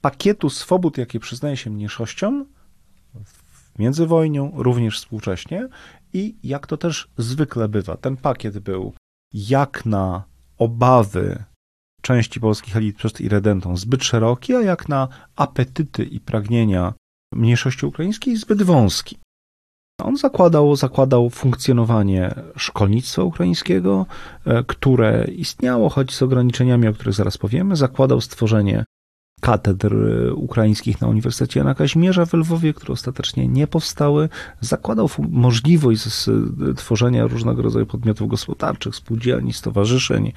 [0.02, 2.46] pakietu swobód, jakie przyznaje się mniejszościom
[3.24, 5.68] w między wojną, również współcześnie
[6.12, 8.92] i jak to też zwykle bywa, ten pakiet był
[9.32, 10.24] jak na
[10.58, 11.44] obawy
[12.02, 16.94] części polskich elit przed irredentą zbyt szeroki, a jak na apetyty i pragnienia
[17.34, 19.18] mniejszości ukraińskiej zbyt wąski.
[20.02, 24.06] On zakładał, zakładał funkcjonowanie szkolnictwa ukraińskiego,
[24.46, 27.76] e, które istniało, choć z ograniczeniami, o których zaraz powiemy.
[27.76, 28.84] Zakładał stworzenie
[29.42, 34.28] katedr e, ukraińskich na Uniwersytecie Jana Kazimierza w Lwowie, które ostatecznie nie powstały.
[34.60, 36.02] Zakładał możliwość
[36.76, 40.32] tworzenia różnego rodzaju podmiotów gospodarczych, spółdzielni, stowarzyszeń,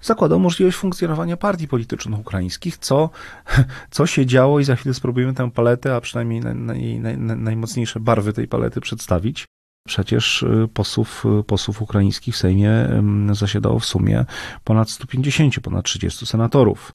[0.00, 3.10] zakładał możliwość funkcjonowania partii politycznych ukraińskich, co,
[3.90, 8.00] co się działo i za chwilę spróbujemy tę paletę, a przynajmniej naj, naj, naj, najmocniejsze
[8.00, 9.44] barwy tej palety przedstawić.
[9.88, 12.88] Przecież y, posłów, y, posłów ukraińskich w Sejmie
[13.32, 14.24] zasiadało w sumie
[14.64, 16.92] ponad 150, ponad 30 senatorów.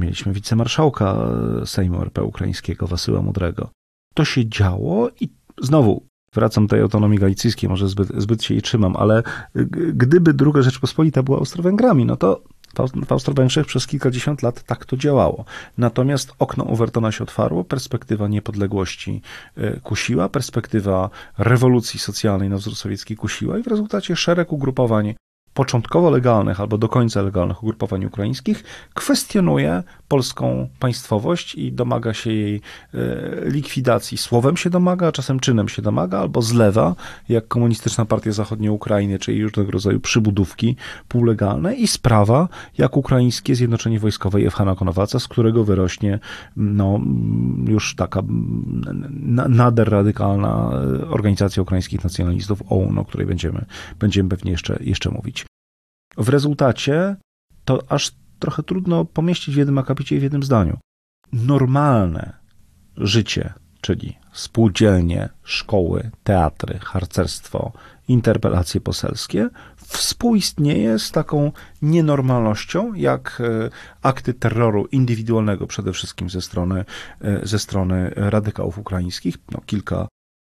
[0.00, 1.16] Mieliśmy wicemarszałka
[1.62, 3.70] y, Sejmu RP ukraińskiego, Wasyła Mudrego.
[4.14, 5.28] To się działo i
[5.62, 9.22] znowu wracam do tej autonomii galicyjskiej, może zbyt, zbyt się jej trzymam, ale
[9.94, 12.42] gdyby druga Rzeczpospolita była Austro-Węgrami, no to
[13.06, 15.44] w Austro-Węgrzech przez kilkadziesiąt lat tak to działało.
[15.78, 19.22] Natomiast okno Overtona się otwarło, perspektywa niepodległości
[19.56, 25.14] e, kusiła, perspektywa rewolucji socjalnej na wzór sowiecki kusiła i w rezultacie szereg ugrupowań
[25.56, 28.64] początkowo legalnych albo do końca legalnych ugrupowań ukraińskich,
[28.94, 32.60] kwestionuje polską państwowość i domaga się jej
[32.94, 33.00] e,
[33.50, 34.18] likwidacji.
[34.18, 36.94] Słowem się domaga, czasem czynem się domaga, albo zlewa,
[37.28, 40.76] jak Komunistyczna Partia Zachodniej Ukrainy, czyli różnego rodzaju przybudówki
[41.08, 46.18] półlegalne i sprawa, jak ukraińskie Zjednoczenie Wojskowe Jewhana Konowaca, z którego wyrośnie
[46.56, 47.00] no,
[47.68, 48.22] już taka
[49.48, 50.70] nader radykalna
[51.02, 53.64] e, organizacja ukraińskich nacjonalistów OUN, o której będziemy,
[53.98, 55.45] będziemy pewnie jeszcze, jeszcze mówić.
[56.16, 57.16] W rezultacie
[57.64, 60.78] to aż trochę trudno pomieścić w jednym akapicie i w jednym zdaniu.
[61.32, 62.32] Normalne
[62.96, 67.72] życie, czyli spółdzielnie, szkoły, teatry, harcerstwo,
[68.08, 71.52] interpelacje poselskie, współistnieje z taką
[71.82, 73.70] nienormalnością, jak e,
[74.02, 76.84] akty terroru indywidualnego przede wszystkim ze strony,
[77.20, 79.36] e, ze strony radykałów ukraińskich.
[79.50, 80.08] No, kilka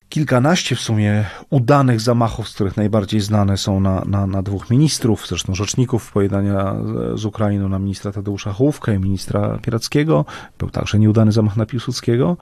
[0.10, 5.28] kilkanaście w sumie udanych zamachów, z których najbardziej znane są na, na, na dwóch ministrów,
[5.28, 6.76] zresztą rzeczników pojednania
[7.15, 10.26] z Ukrainą, na ministra Tadeusza Hołówkę i ministra Pierackiego.
[10.58, 12.38] Był także nieudany zamach na Piłsudskiego.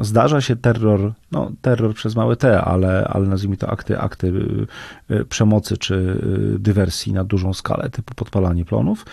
[0.00, 4.26] Zdarza się terror, no terror przez małe T, ale, ale nazwijmy to akty, akty
[5.10, 9.06] y, y, przemocy czy y, dywersji na dużą skalę, typu podpalanie plonów,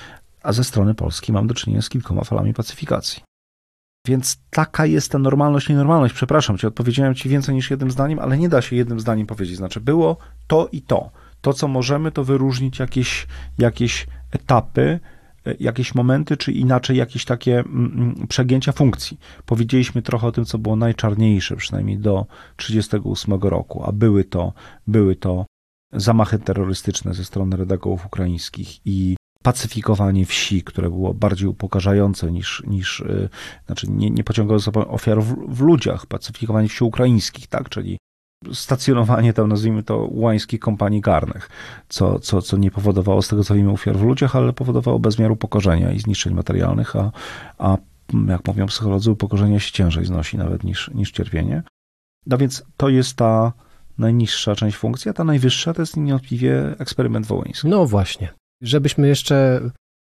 [0.44, 3.24] a ze strony Polski mam do czynienia z kilkoma falami pacyfikacji.
[4.08, 6.14] Więc taka jest ta normalność, nienormalność.
[6.14, 9.58] Przepraszam cię, odpowiedziałem ci więcej niż jednym zdaniem, ale nie da się jednym zdaniem powiedzieć.
[9.58, 11.12] Znaczy, było to i to.
[11.42, 15.00] To, co możemy, to wyróżnić jakieś, jakieś etapy,
[15.46, 19.20] e, jakieś momenty, czy inaczej jakieś takie mm, mm, przegięcia funkcji.
[19.46, 22.26] Powiedzieliśmy trochę o tym, co było najczarniejsze, przynajmniej do
[22.58, 24.54] 1938 roku, a były to,
[24.88, 25.46] były to
[25.94, 32.99] zamachy terrorystyczne ze strony redagowów ukraińskich i pacyfikowanie wsi, które było bardziej upokarzające niż, niż
[32.99, 33.30] y,
[33.65, 37.97] znaczy nie, nie pociągało za sobą ofiar w, w, ludziach, pacyfikowanie wsi ukraińskich, tak, czyli
[38.54, 41.49] stacjonowanie tam, nazwijmy to, łańskich kompanii garnych,
[41.89, 45.34] co, co, co nie powodowało z tego, co wiemy, ofiar w ludziach, ale powodowało bezmiaru
[45.34, 47.12] upokorzenia i zniszczeń materialnych, a,
[47.58, 47.77] a
[48.27, 51.63] jak mówią psycholodzy, upokorzenie się ciężej znosi nawet niż, niż cierpienie.
[52.25, 53.54] No więc to jest ta
[53.97, 57.67] najniższa część funkcji, a ta najwyższa to jest niewątpliwie eksperyment wołyński.
[57.67, 58.34] No właśnie.
[58.62, 59.62] Żebyśmy jeszcze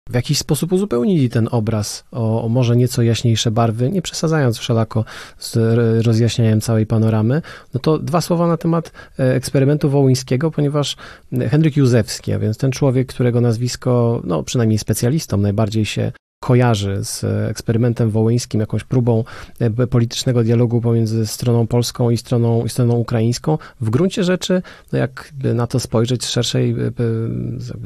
[0.10, 5.06] w jakiś sposób uzupełnili ten obraz o, o, może nieco jaśniejsze barwy, nie przesadzając wszelako
[5.38, 5.58] z
[6.06, 7.42] rozjaśnianiem całej panoramy,
[7.74, 10.96] no to dwa słowa na temat e, eksperymentu wołyńskiego, ponieważ
[11.50, 17.24] Henryk Józefski, a więc ten człowiek, którego nazwisko, no przynajmniej specjalistom najbardziej się kojarzy z
[17.50, 19.24] eksperymentem wołyńskim, jakąś próbą
[19.60, 23.58] e, politycznego dialogu pomiędzy stroną polską i stroną, i stroną ukraińską.
[23.82, 26.76] W gruncie rzeczy, no jak na to spojrzeć z szerszej, e,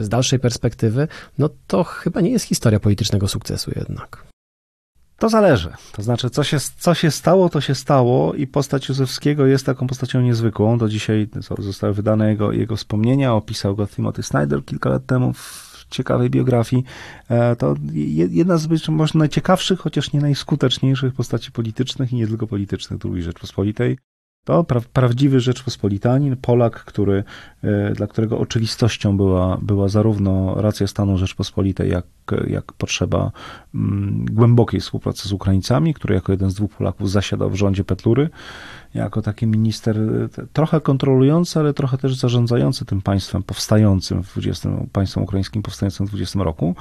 [0.03, 4.31] z dalszej perspektywy, no to chyba nie jest historia politycznego sukcesu jednak.
[5.17, 5.69] To zależy.
[5.91, 9.87] To znaczy, co się, co się stało, to się stało i postać Józefskiego jest taką
[9.87, 10.77] postacią niezwykłą.
[10.77, 15.70] Do dzisiaj zostały wydane jego, jego wspomnienia, opisał go Timothy Snyder kilka lat temu w
[15.91, 16.84] ciekawej biografii.
[17.30, 17.75] E, to
[18.30, 23.23] jedna z być może najciekawszych, chociaż nie najskuteczniejszych postaci politycznych i nie tylko politycznych II
[23.23, 23.97] Rzeczpospolitej.
[24.45, 27.23] To pra prawdziwy Rzeczpospolitanin, Polak, który,
[27.63, 32.06] e, dla którego oczywistością była, była zarówno racja stanu Rzeczpospolitej, jak,
[32.47, 33.32] jak potrzeba
[33.75, 38.30] mm, głębokiej współpracy z Ukraińcami, który jako jeden z dwóch Polaków zasiadał w rządzie Petlury
[38.93, 39.97] jako taki minister
[40.54, 46.10] trochę kontrolujący, ale trochę też zarządzający tym państwem powstającym w 20, państwem ukraińskim powstającym w
[46.10, 46.75] 20 roku.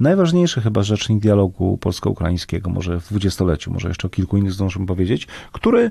[0.00, 5.26] Najważniejszy chyba rzecznik dialogu polsko-ukraińskiego, może w dwudziestoleciu, może jeszcze o kilku innych zdążymy powiedzieć,
[5.52, 5.90] który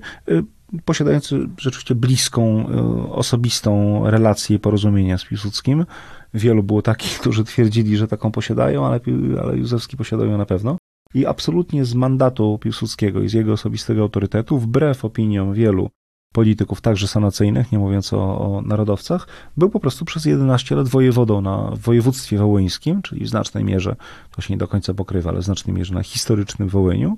[0.85, 2.67] posiadający rzeczywiście bliską,
[3.11, 5.85] osobistą relację i porozumienia z Piłsudskim,
[6.33, 8.99] Wielu było takich, którzy twierdzili, że taką posiadają, ale,
[9.43, 10.77] ale Józefski posiadał ją na pewno.
[11.13, 15.89] I absolutnie z mandatu Piłsudskiego i z jego osobistego autorytetu, wbrew opiniom wielu
[16.33, 21.41] polityków, także sanacyjnych, nie mówiąc o, o narodowcach, był po prostu przez 11 lat wojewodą
[21.41, 23.95] na województwie wołyńskim, czyli w znacznej mierze,
[24.31, 27.17] to się nie do końca pokrywa, ale w znacznej mierze na historycznym Wołyniu,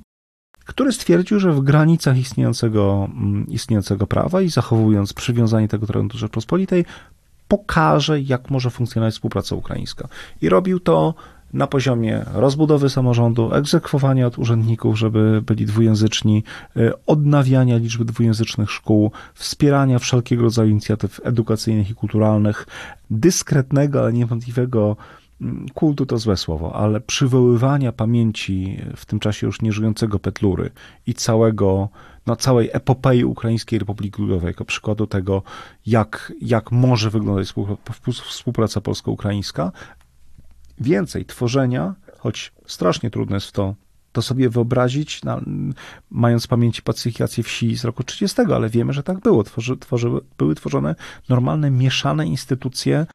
[0.65, 6.17] który stwierdził, że w granicach istniejącego, mm, istniejącego prawa i zachowując przywiązanie tego terenu do
[6.17, 6.85] Rzeczpospolitej,
[7.47, 10.07] pokaże, jak może funkcjonować współpraca ukraińska.
[10.41, 11.13] I robił to
[11.53, 16.43] na poziomie rozbudowy samorządu, egzekwowania od urzędników, żeby byli dwujęzyczni,
[16.77, 22.67] y, odnawiania liczby dwujęzycznych szkół, wspierania wszelkiego rodzaju inicjatyw edukacyjnych i kulturalnych,
[23.09, 24.97] dyskretnego, ale niewątpliwego
[25.41, 30.69] mm, kultu to złe słowo, ale przywoływania pamięci w tym czasie już nieżyjącego Petlury
[31.07, 31.89] i całego
[32.29, 35.43] no, całej epopei Ukraińskiej Republiki Ludowej, jako przykładu tego,
[35.85, 37.53] jak, jak może wyglądać
[38.25, 39.71] współpraca polsko-ukraińska.
[40.79, 43.75] Więcej tworzenia, choć strasznie trudne jest to
[44.11, 45.41] to sobie wyobrazić, na,
[46.09, 49.43] mając w pamięci pacyfikację wsi z roku 30, ale wiemy, że tak było.
[49.43, 50.95] Tworzy, tworzy, były tworzone
[51.29, 53.05] normalne, mieszane instytucje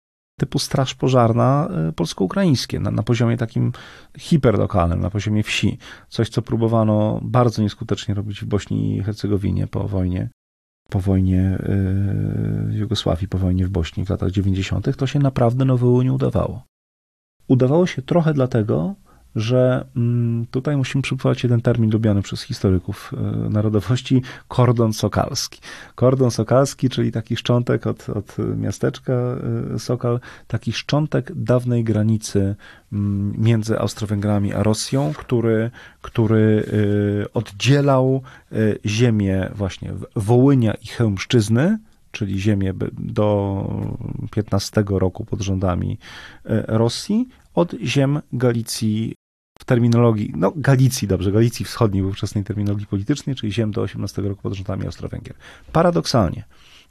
[0.40, 3.72] typu straż pożarna e, polsko-ukraińskie na, na poziomie takim
[4.18, 5.78] hiperlokalnym, na poziomie wsi.
[6.08, 10.28] Coś, co próbowano bardzo nieskutecznie robić w Bośni i Hercegowinie po wojnie
[10.90, 11.58] po wojnie e,
[12.66, 16.64] w Jugosławii, po wojnie w Bośni w latach 90., to się naprawdę Nowy nie udawało.
[17.48, 18.94] Udawało się trochę dlatego,
[19.36, 25.60] że mm, tutaj musimy przywołać jeden termin lubiany przez historyków e, narodowości, kordon sokalski.
[25.94, 29.12] Kordon sokalski, czyli taki szczątek od, od miasteczka
[29.74, 32.56] e, Sokal, taki szczątek dawnej granicy
[32.92, 35.70] mm, między Austro-Węgrami a Rosją, który,
[36.02, 36.66] który
[37.22, 38.22] e, oddzielał
[38.86, 41.78] ziemię właśnie Wołynia i Chełmszczyzny,
[42.14, 43.68] czyli ziemię do
[44.30, 45.98] 15 roku pod rządami
[46.68, 49.14] Rosji, od ziem Galicji
[49.58, 54.22] w terminologii, no Galicji, dobrze, Galicji Wschodniej w ówczesnej terminologii politycznej, czyli ziem do 18
[54.22, 55.34] roku pod rządami Austro-Węgier.
[55.72, 56.44] Paradoksalnie,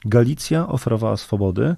[0.06, 1.76] Galicja oferowała swobody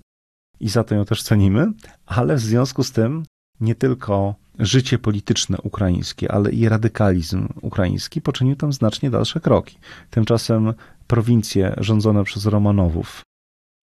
[0.60, 1.72] i za to ją też cenimy,
[2.06, 3.24] ale w związku z tym
[3.60, 9.78] nie tylko życie polityczne ukraińskie, ale i radykalizm ukraiński poczynił tam znacznie dalsze kroki.
[10.10, 10.74] Tymczasem
[11.08, 13.22] prowincje rządzone przez Romanowów,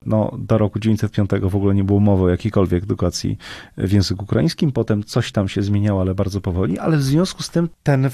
[0.07, 3.38] no, do roku 905 w ogóle nie było mowy o jakiejkolwiek edukacji
[3.77, 4.73] w języku ukraińskim.
[4.73, 6.79] Potem coś tam się zmieniało, ale bardzo powoli.
[6.79, 8.11] Ale w związku z tym ten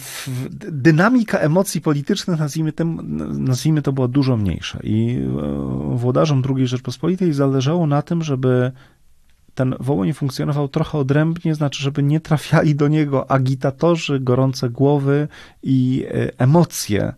[0.73, 3.01] dynamika emocji politycznych, nazwijmy, tym,
[3.45, 4.79] nazwijmy to, była dużo mniejsza.
[4.83, 5.19] I
[5.93, 8.73] e, włodarzom II Rzeczpospolitej zależało na tym, żeby
[9.59, 15.29] ten Wołyń funkcjonował trochę odrębnie, znaczy, żeby nie trafiali do niego agitatorzy, gorące głowy
[15.63, 17.13] i e, emocje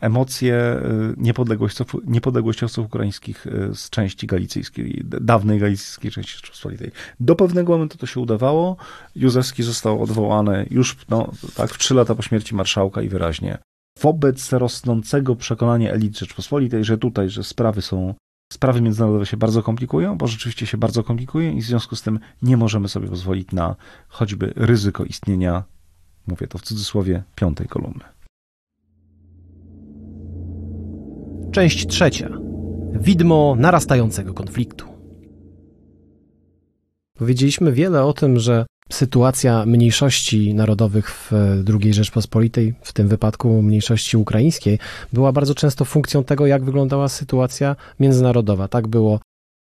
[0.00, 0.80] emocje e,
[1.16, 6.90] niepodległościowców, niepodległościowców ukraińskich e, z części galicyjskiej, dawnej galicyjskiej części Rzeczypospolitej.
[7.20, 8.76] Do pewnego momentu to się udawało.
[9.16, 13.58] Józefski został odwołany już no, tak, w trzy lata po śmierci marszałka i wyraźnie
[14.00, 18.14] wobec rosnącego przekonania elit Rzeczpospolitej, że tutaj, że sprawy są
[18.52, 22.18] sprawy międzynarodowe się bardzo komplikują, bo rzeczywiście się bardzo komplikują i w związku z tym
[22.42, 23.76] nie możemy sobie pozwolić na
[24.08, 25.64] choćby ryzyko istnienia,
[26.26, 28.04] mówię to w cudzysłowie, piątej kolumny.
[31.52, 32.30] Część trzecia.
[33.00, 34.84] Widmo narastającego konfliktu.
[37.18, 41.32] Powiedzieliśmy wiele o tym, że sytuacja mniejszości narodowych w
[41.82, 44.78] II Rzeczpospolitej, w tym wypadku mniejszości ukraińskiej,
[45.12, 48.68] była bardzo często funkcją tego, jak wyglądała sytuacja międzynarodowa.
[48.68, 49.20] Tak było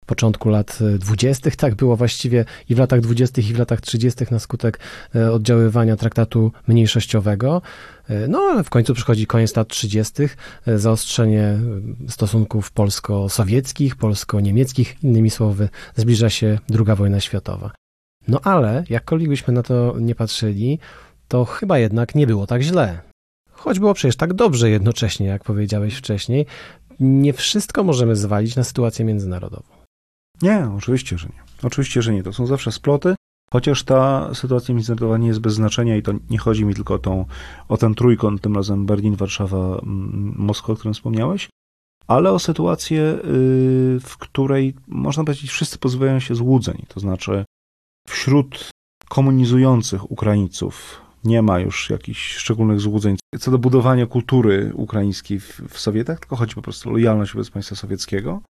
[0.06, 1.50] początku lat 20.
[1.50, 3.42] Tak było właściwie i w latach 20.
[3.42, 4.24] i w latach 30.
[4.30, 4.78] na skutek
[5.14, 7.62] e, oddziaływania traktatu mniejszościowego.
[8.08, 10.22] E, no ale w końcu przychodzi koniec lat 30.,
[10.66, 11.58] e, zaostrzenie
[12.08, 17.70] stosunków polsko-sowieckich, polsko-niemieckich, innymi słowy, zbliża się II wojna światowa.
[18.28, 20.78] No ale jakkolwiek byśmy na to nie patrzyli,
[21.28, 22.98] to chyba jednak nie było tak źle.
[23.50, 26.46] Choć było przecież tak dobrze jednocześnie, jak powiedziałeś wcześniej,
[27.00, 29.75] nie wszystko możemy zwalić na sytuację międzynarodową.
[30.42, 31.42] Nie, oczywiście, że nie.
[31.62, 32.22] Oczywiście, że nie.
[32.22, 33.14] To są zawsze sploty,
[33.52, 36.98] chociaż ta sytuacja międzynarodowa nie jest bez znaczenia i to nie chodzi mi tylko o,
[36.98, 37.24] tą,
[37.68, 41.48] o ten trójkąt, tym razem Berlin, Warszawa, mm, Moskwa, o którym wspomniałeś,
[42.06, 43.20] ale o sytuację, y,
[44.00, 46.84] w której można powiedzieć, wszyscy pozbywają się złudzeń.
[46.88, 47.44] To znaczy,
[48.08, 48.70] wśród
[49.08, 55.78] komunizujących Ukraińców nie ma już jakichś szczególnych złudzeń co do budowania kultury ukraińskiej w, w
[55.78, 58.42] Sowietach, tylko chodzi po prostu o lojalność wobec państwa sowieckiego.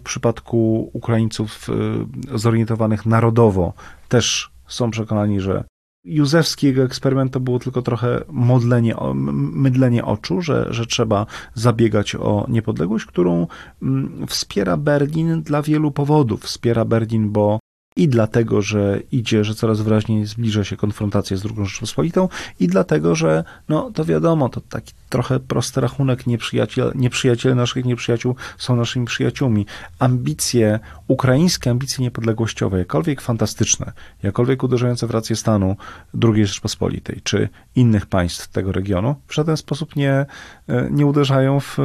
[0.00, 3.72] W przypadku Ukraińców y, zorientowanych narodowo
[4.08, 5.64] też są przekonani, że
[6.04, 8.94] Józefski jego eksperyment to było tylko trochę modlenie,
[9.34, 13.46] mydlenie oczu, że, że trzeba zabiegać o niepodległość, którą
[13.82, 16.42] mm, wspiera Berlin dla wielu powodów.
[16.42, 17.58] Wspiera Berlin, bo
[17.96, 22.28] i dlatego, że idzie, że coraz wyraźniej zbliża się konfrontacja z II Rzeczpospolitą
[22.60, 28.34] i dlatego, że no to wiadomo, to taki trochę prosty rachunek, nieprzyjaciel, nieprzyjaciele naszych nieprzyjaciół
[28.58, 29.66] są naszymi przyjaciółmi.
[29.98, 33.92] Ambicje, ukraińskie ambicje niepodległościowe, jakkolwiek fantastyczne,
[34.22, 35.76] jakkolwiek uderzające w rację stanu
[36.24, 40.26] II Rzeczpospolitej, czy innych państw tego regionu, w żaden sposób nie,
[40.68, 41.78] e, nie uderzają w,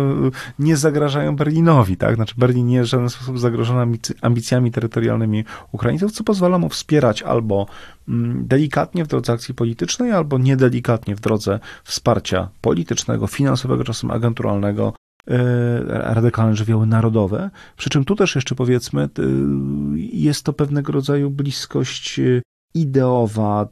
[0.59, 2.15] nie zagrażają Berlinowi, tak?
[2.15, 5.45] Znaczy Berlin nie jest w żaden sposób zagrożony ambicjami terytorialnymi
[6.07, 7.67] Co pozwala mu wspierać albo
[8.07, 14.93] mm, delikatnie w drodze akcji politycznej, albo niedelikatnie w drodze wsparcia politycznego, finansowego, czasem agenturalnego,
[15.27, 17.49] e, radykalne żywioły narodowe.
[17.77, 19.09] Przy czym tu też jeszcze powiedzmy,
[19.95, 22.41] jest to pewnego rodzaju bliskość e,
[22.73, 23.67] ideowa.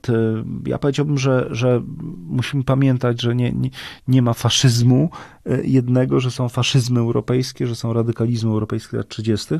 [0.65, 1.81] Ja powiedziałbym, że, że
[2.27, 3.69] musimy pamiętać, że nie, nie,
[4.07, 5.09] nie ma faszyzmu
[5.45, 9.55] e, jednego, że są faszyzmy europejskie, że są radykalizmy europejskie lat 30.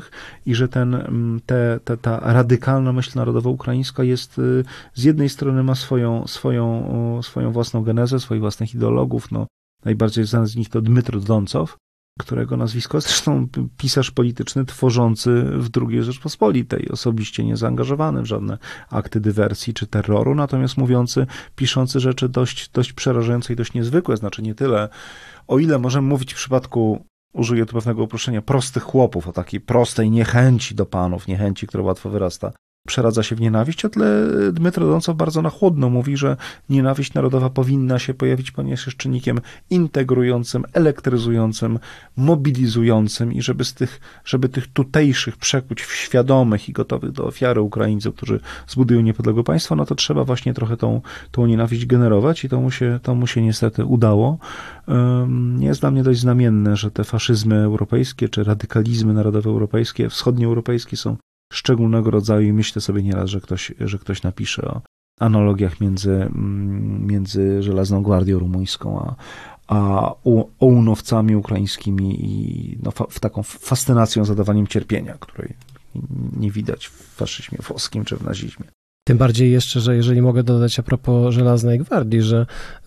[0.46, 0.96] i że ten,
[1.46, 4.42] te, te, ta radykalna myśl narodowo-ukraińska jest e,
[4.94, 9.32] z jednej strony ma swoją, swoją, swoją własną genezę, swoich własnych ideologów.
[9.32, 9.46] No,
[9.84, 11.76] najbardziej znany z nich to Dmytro Dącow,
[12.18, 18.58] którego nazwisko zresztą pisarz polityczny tworzący w II Rzeczpospolitej, osobiście niezaangażowany w żadne
[18.90, 24.42] akty dywersji czy terroru, natomiast mówiący, piszący rzeczy dość, dość przerażające i dość niezwykłe, znaczy
[24.42, 24.88] nie tyle,
[25.46, 30.10] o ile możemy mówić w przypadku użyję tu pewnego uproszczenia, prostych chłopów, o takiej prostej
[30.10, 32.52] niechęci do panów, niechęci, która łatwo wyrasta
[32.88, 34.06] przeradza się w nienawiść, o tle
[34.52, 36.36] Dmytro Dącow bardzo na chłodno mówi, że
[36.68, 41.78] nienawiść narodowa powinna się pojawić, ponieważ jest czynnikiem integrującym, elektryzującym,
[42.16, 47.60] mobilizującym i żeby z tych, żeby tych tutejszych przekuć w świadomych i gotowych do ofiary
[47.60, 52.48] Ukraińców, którzy zbudują niepodległe państwo, no to trzeba właśnie trochę tą, tą nienawiść generować i
[52.48, 54.38] to mu się, to mu się niestety udało.
[55.58, 61.16] Jest dla mnie dość znamienne, że te faszyzmy europejskie, czy radykalizmy narodowe europejskie, wschodnioeuropejskie są
[61.52, 64.82] szczególnego rodzaju i myślę sobie nieraz, że ktoś, że ktoś napisze o
[65.20, 69.14] analogiach między, mm, między Żelazną Gwardią Rumuńską a,
[69.68, 70.14] a
[70.60, 75.54] ounowcami ukraińskimi i no, fa, w taką fascynacją zadawaniem cierpienia, której
[76.36, 78.66] nie widać w faszyzmie włoskim czy w nazizmie.
[79.08, 82.46] Tym bardziej jeszcze, że jeżeli mogę dodać a propos Żelaznej Gwardii, że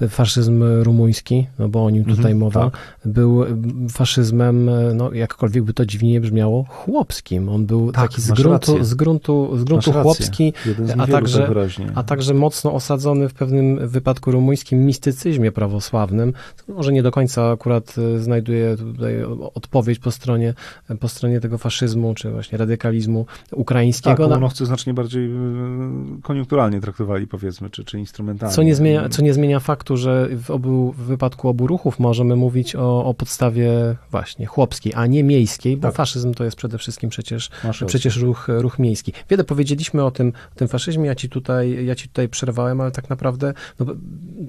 [0.09, 2.79] faszyzm rumuński, no bo o nim tutaj mhm, mowa, tak.
[3.05, 3.45] był
[3.89, 7.49] faszyzmem, no jakkolwiek by to dziwnie brzmiało, chłopskim.
[7.49, 10.53] On był tak, taki z gruntu, z gruntu, z gruntu chłopski,
[10.97, 11.49] a także,
[11.95, 16.33] a także mocno osadzony w pewnym wypadku rumuńskim mistycyzmie prawosławnym.
[16.67, 20.53] Może nie do końca akurat e, znajduje tutaj odpowiedź po stronie,
[20.99, 24.27] po stronie tego faszyzmu, czy właśnie radykalizmu ukraińskiego.
[24.27, 28.55] Tak, chce znacznie bardziej e, koniunkturalnie traktowali, powiedzmy, czy, czy instrumentalnie.
[28.55, 32.35] Co nie, zmienia, co nie zmienia faktu, że w, obu, w wypadku obu ruchów możemy
[32.35, 35.95] mówić o, o podstawie właśnie chłopskiej, a nie miejskiej, bo tak.
[35.95, 37.49] faszyzm to jest przede wszystkim przecież,
[37.85, 39.13] przecież ruch, ruch miejski.
[39.29, 42.91] Wiele powiedzieliśmy o tym, o tym faszyzmie, ja ci tutaj, ja ci tutaj przerwałem, ale
[42.91, 43.85] tak naprawdę no,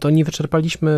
[0.01, 0.91] to nie wyczerpaliśmy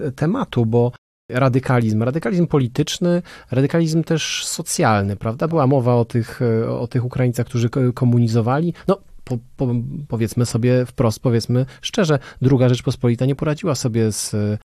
[0.00, 0.92] e, e, tematu, bo
[1.30, 5.48] radykalizm, radykalizm polityczny, radykalizm też socjalny, prawda?
[5.48, 8.74] Była mowa o tych, o tych Ukraińcach, którzy komunizowali.
[8.88, 8.98] No,
[9.28, 9.74] po, po,
[10.08, 14.30] powiedzmy sobie wprost, powiedzmy szczerze, druga Rzeczpospolita nie poradziła sobie z,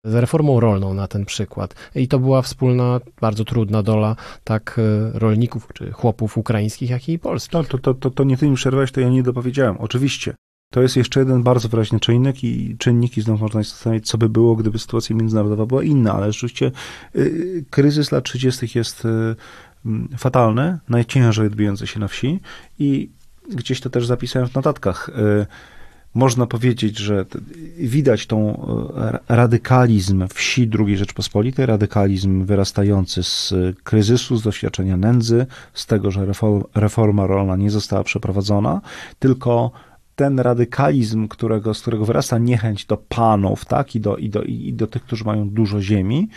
[0.05, 1.75] z reformą rolną na ten przykład.
[1.95, 7.19] I to była wspólna, bardzo trudna dola tak e, rolników czy chłopów ukraińskich, jak i
[7.19, 7.53] polskich.
[7.53, 9.77] No, to, to, to, to nie ty mi przerwałeś, to ja nie dopowiedziałem.
[9.77, 10.35] Oczywiście.
[10.73, 14.55] To jest jeszcze jeden bardzo wyraźny czynnik i czynniki, znów można zastanowić, co by było,
[14.55, 16.71] gdyby sytuacja międzynarodowa była inna, ale rzeczywiście
[17.15, 18.77] y, kryzys lat 30.
[18.79, 19.35] jest y,
[20.17, 22.39] fatalny, najciężej odbijający się na wsi
[22.79, 23.09] i
[23.55, 25.09] gdzieś to też zapisałem w notatkach.
[25.09, 25.45] Y,
[26.13, 27.25] można powiedzieć, że
[27.77, 35.85] widać tą y, radykalizm wsi II Rzeczpospolitej, radykalizm wyrastający z kryzysu, z doświadczenia nędzy, z
[35.85, 36.25] tego, że
[36.75, 38.81] reforma rolna nie została przeprowadzona,
[39.19, 39.71] tylko
[40.15, 44.73] ten radykalizm, którego, z którego wyrasta niechęć do panów, tak, i do, i do, i
[44.73, 46.29] do tych, którzy mają dużo ziemi,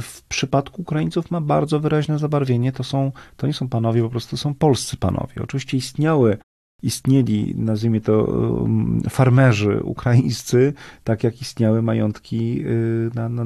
[0.00, 2.72] w przypadku Ukraińców ma bardzo wyraźne zabarwienie.
[2.72, 5.34] To, są, to nie są panowie, po prostu są polscy panowie.
[5.42, 6.38] Oczywiście istniały
[6.82, 10.72] istnieli, nazwijmy to, um, farmerzy ukraińscy,
[11.04, 13.44] tak jak istniały majątki y, na, na,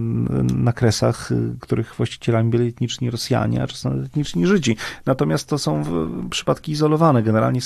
[0.55, 4.77] na kresach, y, których właścicielami byli etniczni Rosjanie, a czasem etniczni Żydzi.
[5.07, 5.83] Natomiast to są
[6.31, 7.23] przypadki izolowane.
[7.23, 7.61] Generalnie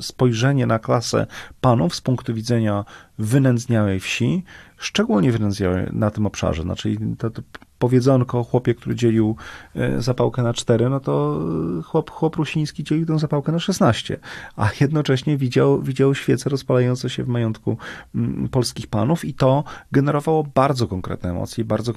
[0.00, 1.26] spojrzenie na klasę
[1.60, 2.84] panów z punktu widzenia
[3.18, 4.44] wynędzniałej wsi,
[4.76, 6.62] szczególnie wynędzniałej na tym obszarze.
[6.62, 7.42] Znaczy, to, to
[7.80, 9.36] powiedzonko o chłopie, który dzielił
[9.74, 11.40] e, zapałkę na cztery, no to
[11.84, 14.18] chłop, chłop rusiński dzielił tę zapałkę na 16,
[14.56, 17.76] a jednocześnie widział, widział świece rozpalające się w majątku
[18.14, 21.92] mm, polskich panów i to generowało bardzo konkretne emocje, bardzo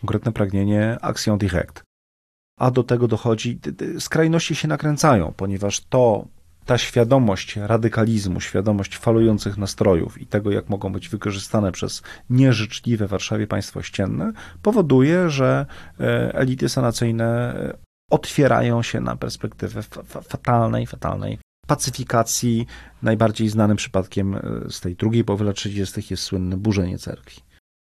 [0.00, 1.82] konkretne pragnienie action direct.
[2.60, 3.58] A do tego dochodzi,
[3.98, 6.26] skrajności się nakręcają, ponieważ to
[6.66, 13.46] ta świadomość radykalizmu, świadomość falujących nastrojów i tego, jak mogą być wykorzystane przez nieżyczliwe Warszawie
[13.46, 14.32] państwo ościenne,
[14.62, 15.66] powoduje, że
[16.00, 17.76] e, elity sanacyjne e,
[18.10, 19.82] otwierają się na perspektywę
[20.28, 22.66] fatalnej, fatalnej pacyfikacji.
[23.02, 24.40] Najbardziej znanym przypadkiem e,
[24.70, 26.02] z tej drugiej połowy lat 30.
[26.10, 27.40] jest słynne burzenie cerkwi.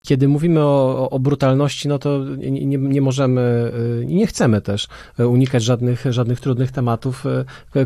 [0.08, 3.72] Kiedy mówimy o, o brutalności, no to nie, nie, możemy
[4.08, 4.88] i nie chcemy też
[5.18, 7.24] unikać żadnych, żadnych trudnych tematów.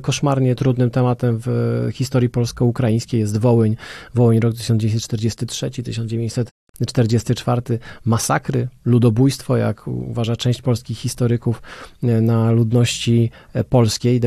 [0.01, 3.75] Koszmarnie trudnym tematem w historii polsko-ukraińskiej jest Wołyń.
[4.13, 6.49] Wołyń rok 1943, 1900
[6.87, 11.61] 44 masakry, ludobójstwo, jak uważa część polskich historyków,
[12.03, 14.19] e, na ludności e, polskiej,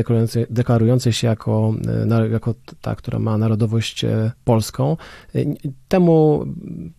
[0.49, 1.73] deklarującej, się jako,
[2.11, 4.05] e, jako ta, która ma narodowość
[4.43, 4.97] polską.
[5.87, 6.45] Temu,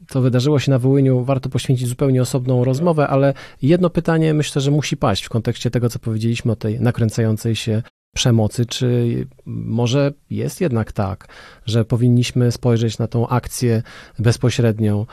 [0.09, 4.71] co wydarzyło się na Wołyniu, warto poświęcić zupełnie osobną rozmowę, ale jedno pytanie myślę, że
[4.71, 7.83] musi paść w kontekście tego, co powiedzieliśmy o tej nakręcającej się
[8.17, 11.29] przemocy, czy może jest jednak tak,
[11.67, 13.83] że powinniśmy spojrzeć na tą akcję
[14.19, 15.07] bezpośrednią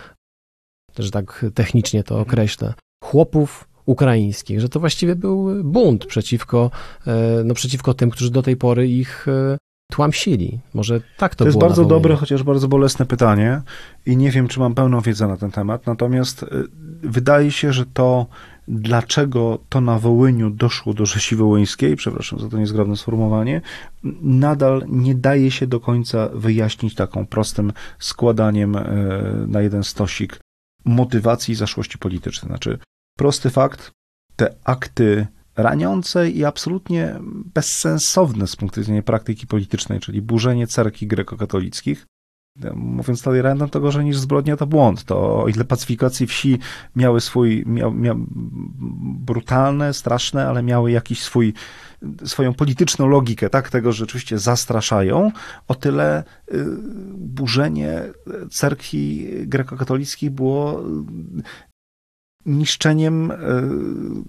[0.99, 2.73] że tak technicznie to określę,
[3.03, 6.71] chłopów ukraińskich, że to właściwie był bunt przeciwko,
[7.07, 9.57] e, no, przeciwko tym, którzy do tej pory ich e,
[9.91, 10.59] tłamsili.
[10.73, 11.59] Może tak to, to było.
[11.61, 13.61] To jest bardzo dobre, chociaż bardzo bolesne pytanie
[14.05, 15.87] i nie wiem, czy mam pełną wiedzę na ten temat.
[15.87, 16.47] Natomiast e,
[17.03, 18.27] wydaje się, że to,
[18.67, 23.61] dlaczego to na Wołyniu doszło do Rzesi Wołyńskiej, przepraszam za to niezgrabne sformułowanie,
[24.21, 28.77] nadal nie daje się do końca wyjaśnić taką prostym składaniem
[29.47, 30.42] na jeden stosik
[30.85, 32.49] motywacji i zaszłości politycznej.
[32.49, 32.79] Znaczy,
[33.17, 33.91] prosty fakt,
[34.35, 35.27] te akty
[35.57, 37.19] raniące i absolutnie
[37.53, 42.05] bezsensowne z punktu widzenia praktyki politycznej, czyli burzenie cerkwi grekokatolickich,
[42.75, 45.03] mówiąc dalej random, to gorzej niż zbrodnia to błąd.
[45.03, 46.59] To o ile pacyfikacji wsi
[46.95, 48.15] miały swój, miał, miał,
[49.25, 51.53] brutalne, straszne, ale miały jakiś swój,
[52.25, 55.31] swoją polityczną logikę, tak, tego, że rzeczywiście zastraszają,
[55.67, 56.23] o tyle
[56.53, 56.65] y,
[57.13, 58.01] burzenie
[58.51, 60.83] cerkwi grekokatolickich było
[62.45, 63.37] niszczeniem, e,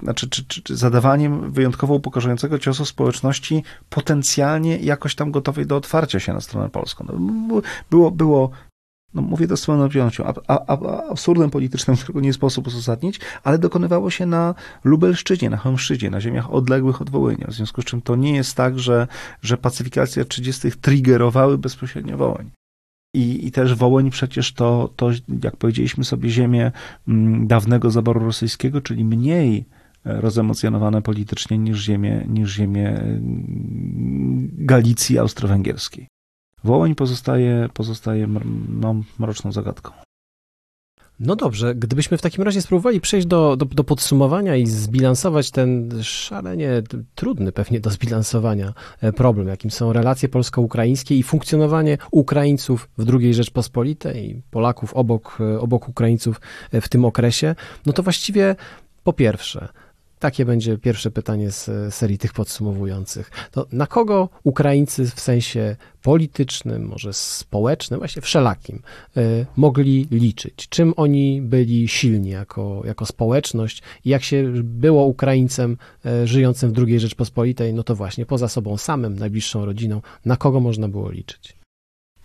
[0.03, 6.21] znaczy, czy, czy, czy, zadawaniem wyjątkowo upokarzającego ciosu społeczności potencjalnie jakoś tam gotowej do otwarcia
[6.21, 7.05] się na stronę polską.
[7.09, 7.61] No,
[7.91, 8.51] było, było
[9.15, 10.25] no mówię to z pełną pewnością,
[11.09, 14.55] absurdem politycznym, którego nie sposób uzasadnić, ale dokonywało się na
[14.85, 17.47] Lubelszczyźnie, na Chełmszczyźnie, na ziemiach odległych od Wołynia.
[17.49, 19.09] W związku z czym to nie jest tak, że,
[19.43, 20.73] że pacyfikacja 30.
[20.73, 22.51] triggerowały bezpośrednio Wołyń.
[23.15, 25.11] I, I też Wołyń przecież to, to,
[25.43, 26.73] jak powiedzieliśmy sobie, ziemię
[27.09, 29.65] mm, dawnego zaboru rosyjskiego, czyli mniej
[30.07, 36.07] e, rozemocjonowane politycznie niż ziemię, niż ziemię mm, Galicji austro-węgierskiej.
[36.65, 38.29] Wołyń pozostaje, pozostaje
[38.69, 39.91] no, mroczną zagadką.
[41.21, 46.03] No dobrze, gdybyśmy w takim razie spróbowali przejść do, do, do, podsumowania i zbilansować ten
[46.03, 46.83] szalenie
[47.15, 53.35] trudny pewnie do zbilansowania e, problem, jakim są relacje polsko-ukraińskie i funkcjonowanie Ukraińców w II
[53.35, 56.41] Rzeczpospolitej Polaków obok, e, obok Ukraińców
[56.73, 57.55] e, w tym okresie,
[57.87, 58.57] no to właściwie
[59.05, 59.69] po pierwsze,
[60.25, 63.31] takie będzie pierwsze pytanie z serii tych podsumowujących.
[63.51, 68.83] To na kogo Ukraińcy w sensie politycznym, może społecznym, właśnie wszelakim,
[69.17, 70.69] y, mogli liczyć?
[70.69, 76.79] Czym oni byli silni jako, jako społeczność i jak się było Ukraińcem y, żyjącym w
[76.79, 81.57] II Rzeczpospolitej, no to właśnie poza sobą samym, najbliższą rodziną, na kogo można było liczyć?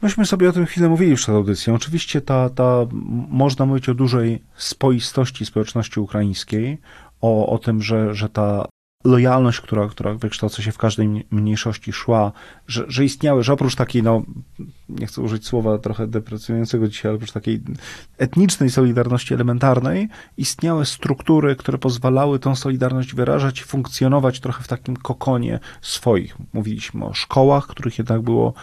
[0.02, 1.76] Myśmy sobie o tym chwilę mówili już przed audycją.
[1.76, 2.86] Oczywiście ta, ta,
[3.30, 6.78] można mówić o dużej spoistości społeczności ukraińskiej,
[7.22, 8.66] o, o tym, że, że ta
[9.04, 12.32] lojalność, która, która wykształca się w każdej mniejszości szła,
[12.68, 14.24] że, że istniały, że oprócz takiej, no,
[14.90, 17.62] nie chcę użyć słowa trochę deprecjonującego dzisiaj, ale oprócz takiej
[18.18, 24.98] etnicznej solidarności elementarnej, istniały struktury, które pozwalały tą solidarność wyrażać i funkcjonować trochę w takim
[24.98, 26.38] kokonie swoich.
[26.54, 28.54] Mówiliśmy o szkołach, których jednak było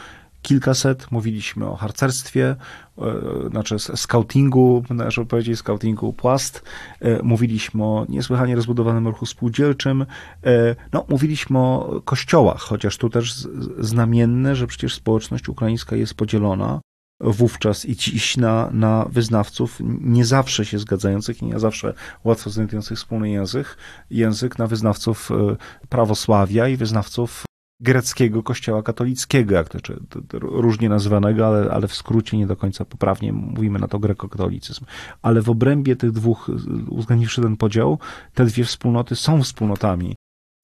[0.47, 2.57] kilkaset, mówiliśmy o harcerstwie,
[2.99, 3.14] e,
[3.51, 6.62] znaczy scoutingu, należy powiedzieć scoutingu płast,
[7.01, 10.07] e, mówiliśmy o niesłychanie rozbudowanym ruchu spółdzielczym,
[10.44, 13.34] e, no, mówiliśmy o kościołach, chociaż tu też
[13.78, 16.80] znamienne, że przecież społeczność ukraińska jest podzielona.
[17.20, 21.94] Wówczas i dziś na, na wyznawców nie zawsze się zgadzających i nie zawsze
[22.24, 23.76] łatwo znajdujących wspólny język,
[24.11, 25.30] język na wyznawców
[25.88, 27.45] prawosławia i wyznawców
[27.81, 32.47] greckiego kościoła katolickiego, jak to, czy, to, to różnie nazywanego, ale, ale w skrócie nie
[32.47, 34.85] do końca poprawnie mówimy na to grekokatolicyzm.
[35.22, 36.51] Ale w obrębie tych dwóch,
[36.89, 37.99] uwzględniwszy ten podział,
[38.35, 40.14] te dwie wspólnoty są wspólnotami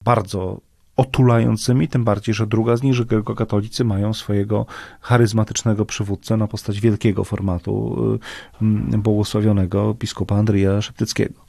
[0.03, 0.61] bardzo
[0.97, 4.65] otulającymi, tym bardziej, że druga z nich, że grekokatolicy mają swojego
[5.01, 7.97] charyzmatycznego przywódcę na postać wielkiego formatu
[8.93, 11.42] y, błogosławionego biskupa Andrija Szeptyckiego.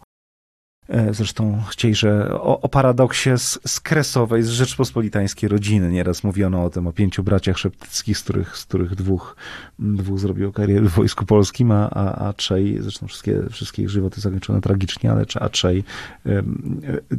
[0.89, 5.91] E, zresztą chciejże o, o paradoksie z, z kresowej, z rzeczpospolitańskiej rodziny.
[5.93, 9.37] Nieraz mówiono o tym, o pięciu braciach szeptyckich, z których, z których dwóch,
[9.79, 12.35] dwóch zrobiło karierę w Wojsku Polskim, a, a, a
[12.81, 15.85] zresztą wszystkie, wszystkie ich żywoty zakończone tragicznie, ale a trzej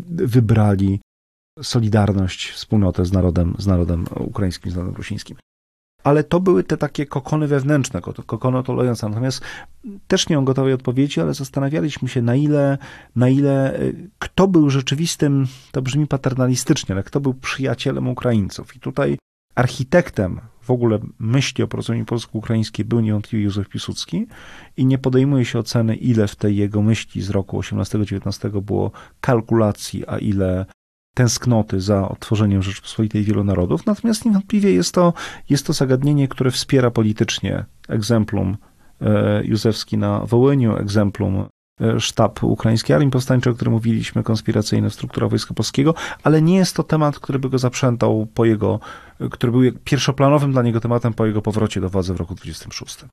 [0.10, 1.00] wybrali
[1.62, 5.38] solidarność, wspólnotę z narodem, z narodem ukraińskim, z narodem rusińskim
[6.06, 9.10] ale to były te takie kokony wewnętrzne, kokony otulające.
[9.10, 9.42] Natomiast
[10.08, 12.78] też nie mam gotowej odpowiedzi, ale zastanawialiśmy się, na ile,
[13.16, 18.76] na ile y, kto był rzeczywistym, to brzmi paternalistycznie, ale kto był przyjacielem Ukraińców.
[18.76, 19.18] I tutaj
[19.56, 24.28] architektem w ogóle myśli o porozumieniu polsko-ukraińskiej był niewątpliwie Józef Piłsudski
[24.78, 28.92] i nie podejmuje się oceny, ile w tej jego myśli z roku 18-19 było
[29.22, 30.66] kalkulacji, a ile
[31.16, 35.14] tęsknoty za odtworzeniem Rzeczypospolitej wielu narodów, natomiast niewątpliwie jest to,
[35.50, 38.58] jest to zagadnienie, które wspiera politycznie egzemplum
[39.02, 41.46] e, Józefski na Wołyniu, egzemplum
[41.82, 45.94] e, sztab ukraińskiej armii powstańczej, o którym mówiliśmy, konspiracyjna struktura Wojska Polskiego,
[46.24, 48.80] ale nie jest to temat, który by go zaprzętał po jego,
[49.32, 53.06] który był pierwszoplanowym dla niego tematem po jego powrocie do władzy w roku 26.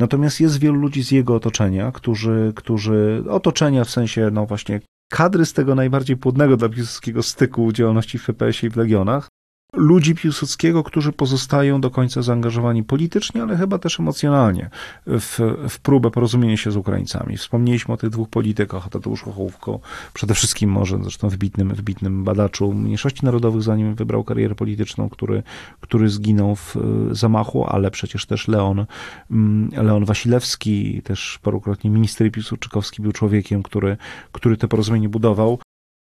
[0.00, 5.46] Natomiast jest wielu ludzi z jego otoczenia, którzy, którzy otoczenia w sensie, no właśnie kadry
[5.46, 9.28] z tego najbardziej płodnego dla Piłsudskiego styku działalności w FPS-ie i w Legionach,
[9.76, 14.70] ludzi Piłsudskiego, którzy pozostają do końca zaangażowani politycznie, ale chyba też emocjonalnie
[15.06, 17.36] w, w próbę porozumienia się z Ukraińcami.
[17.36, 19.80] Wspomnieliśmy o tych dwóch politykach, o Tadeuszu Hołówko,
[20.14, 25.42] przede wszystkim może zresztą wybitnym, wybitnym badaczu mniejszości narodowych, zanim wybrał karierę polityczną, który,
[25.80, 26.76] który zginął w
[27.10, 28.86] zamachu, ale przecież też Leon,
[29.30, 33.96] mm, Leon Wasilewski, też parukrotnie minister Piłsudczykowski był człowiekiem, który,
[34.32, 35.58] który te porozumienie budował.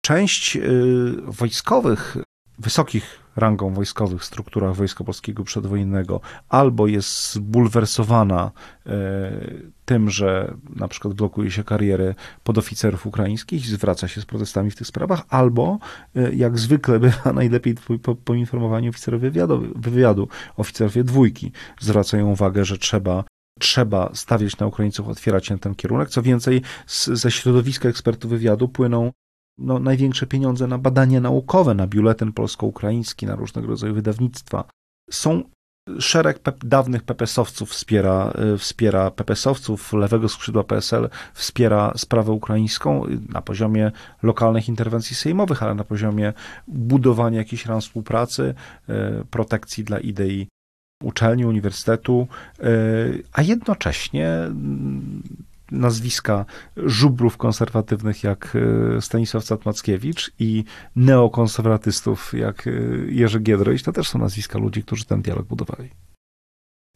[0.05, 0.61] Część y,
[1.28, 2.17] wojskowych,
[2.59, 8.51] wysokich rangą wojskowych strukturach Wojska Polskiego przedwojennego, albo jest zbulwersowana
[8.85, 8.91] e,
[9.85, 14.75] tym, że na przykład blokuje się karierę podoficerów ukraińskich i zwraca się z protestami w
[14.75, 15.79] tych sprawach, albo
[16.15, 20.27] e, jak zwykle bywa najlepiej po, poinformowani oficerowie wywiadu, wywiadu,
[20.57, 23.23] oficerowie dwójki zwracają uwagę, że trzeba
[23.59, 26.09] trzeba stawiać na Ukraińców, otwierać się ten kierunek.
[26.09, 29.11] Co więcej, z, ze środowiska ekspertów wywiadu płyną
[29.62, 34.64] no, największe pieniądze na badania naukowe, na biuletyn polsko-ukraiński, na różnego rodzaju wydawnictwa.
[35.12, 35.43] Są
[35.99, 43.41] szereg pep, dawnych PPS-owców wspiera, y, wspiera PPS-owców, lewego skrzydła PSL wspiera sprawę ukraińską na
[43.41, 43.91] poziomie
[44.24, 46.34] lokalnych interwencji sejmowych, ale na poziomie
[46.68, 48.53] budowania jakichś ram współpracy,
[48.89, 48.93] y,
[49.26, 50.47] protekcji dla idei
[51.03, 52.28] uczelni, uniwersytetu,
[52.59, 54.38] y, a jednocześnie
[55.72, 56.45] nazwiska
[56.78, 58.57] żubrów konserwatywnych jak
[58.97, 60.63] e, Stanisław Catmackiewicz i
[60.95, 62.72] neokonserwatystów jak e,
[63.07, 65.89] Jerzy Giedroyć, to też są nazwiska ludzi, którzy ten dialog budowali.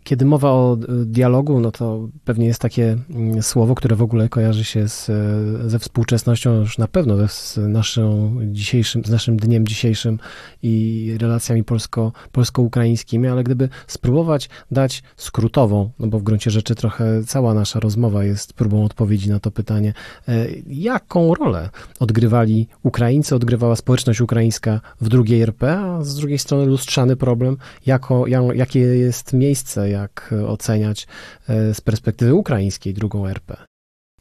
[0.06, 4.30] Kiedy mowa o e, dialogu, no to pewnie jest takie mm, słowo, które w ogóle
[4.30, 9.68] kojarzy się z, e, ze współczesnością, już na pewno z naszym dzisiejszym, z naszym dniem
[9.68, 10.20] dzisiejszym
[10.64, 17.24] i relacjami polsko, polsko-ukraińskimi, ale gdyby spróbować dać skrótową, no bo w gruncie rzeczy trochę
[17.24, 19.93] cała nasza rozmowa jest próbą odpowiedzi na to pytanie,
[20.28, 26.66] e, jaką rolę odgrywali Ukraińcy, odgrywała społeczność ukraińska w drugiej RP, a z drugiej strony
[26.66, 31.07] lustrzany problem, jako, jakie jest miejsce, jak oceniać
[31.47, 33.57] e, z perspektywy ukraińskiej drugą RP.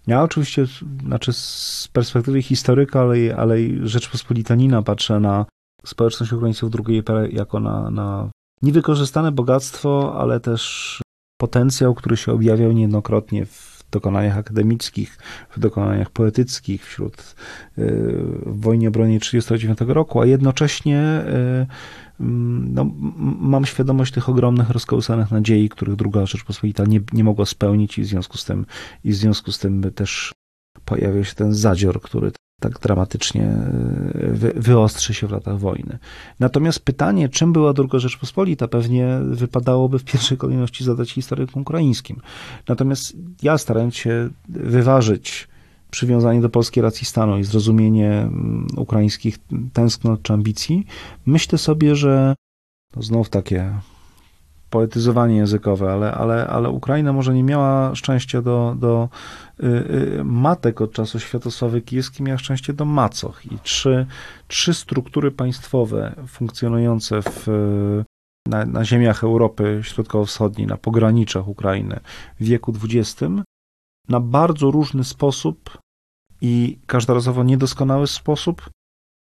[0.07, 0.67] Ja oczywiście,
[1.07, 5.47] znaczy z perspektywy historyka, ale, ale Rzeczpospolitanina patrzę na
[5.85, 8.31] społeczność Ukraińców drugiej RP jako na, na
[8.63, 11.01] niewykorzystane bogactwo, ale też
[11.41, 15.19] potencjał, który się objawiał niejednokrotnie w dokonaniach akademickich,
[15.51, 17.83] w dokonaniach poetyckich, wśród y,
[18.47, 21.67] w wojnie obronnej 1939 roku, a jednocześnie y,
[22.21, 22.91] no,
[23.41, 28.07] mam świadomość tych ogromnych, rozkołysanych nadziei, których druga Rzeczpospolita nie, nie mogła spełnić i w
[28.07, 28.67] związku z tym,
[29.05, 30.33] i w związku z tym też
[30.85, 32.33] pojawił się ten zadzior, który
[32.65, 33.57] tak dramatycznie
[34.15, 35.99] wy, wyostrzy się w latach wojny.
[36.41, 42.21] Natomiast pytanie, czym była druga Rzeczpospolita, pewnie wypadałoby w pierwszej kolejności zadać historykom ukraińskim.
[42.69, 45.49] Natomiast ja starając się wyważyć
[45.91, 49.39] przywiązanie do polskiej racji stanu i zrozumienie mm, ukraińskich
[49.73, 50.87] tęsknot czy ambicji,
[51.27, 52.35] myślę sobie, że
[52.93, 53.75] to znów takie
[54.75, 59.09] poetyzowanie językowe, ale, ale, ale Ukraina może nie miała szczęścia do, do
[59.61, 63.47] y, y, matek od czasu Światosławy Kijewskiej, miała szczęście do macoch.
[63.53, 64.07] I trzy,
[64.49, 67.47] trzy struktury państwowe funkcjonujące w,
[68.49, 72.01] na, na ziemiach Europy Środkowo-Wschodniej, na pograniczach Ukrainy
[72.41, 73.23] w wieku XX,
[74.09, 75.79] na bardzo różny sposób
[76.41, 78.71] i każdorazowo niedoskonały sposób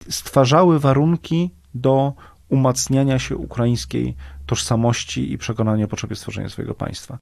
[0.09, 2.13] stwarzały warunki do
[2.53, 7.17] umacniania się ukraińskiej tożsamości i przekonania o potrzebie stworzenia swojego państwa.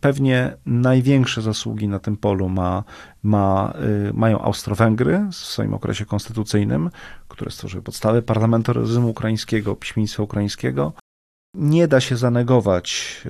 [0.00, 2.84] Pewnie największe zasługi na tym polu ma,
[3.22, 3.74] ma,
[4.08, 6.90] y, mają Austro-Węgry w swoim okresie konstytucyjnym,
[7.28, 10.92] które stworzyły podstawę parlamentaryzmu ukraińskiego, piśmieństwa ukraińskiego.
[11.54, 13.20] Nie da się zanegować,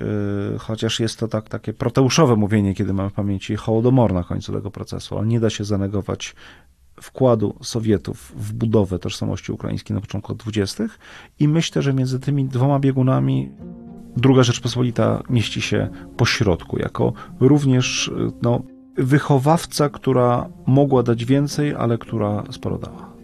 [0.55, 4.53] y, chociaż jest to tak, takie proteuszowe mówienie, kiedy mamy w pamięci Hołodomor na końcu
[4.53, 6.35] tego procesu, ale nie da się zanegować
[7.01, 10.83] wkładu Sowietów w budowę tożsamości ukraińskiej na początku lat 20.
[11.39, 13.51] I myślę, że między tymi dwoma biegunami
[14.17, 18.61] Druga Rzeczpospolita mieści się po środku, jako również no,
[18.97, 23.16] wychowawca, która mogła dać więcej, ale która sporo dała.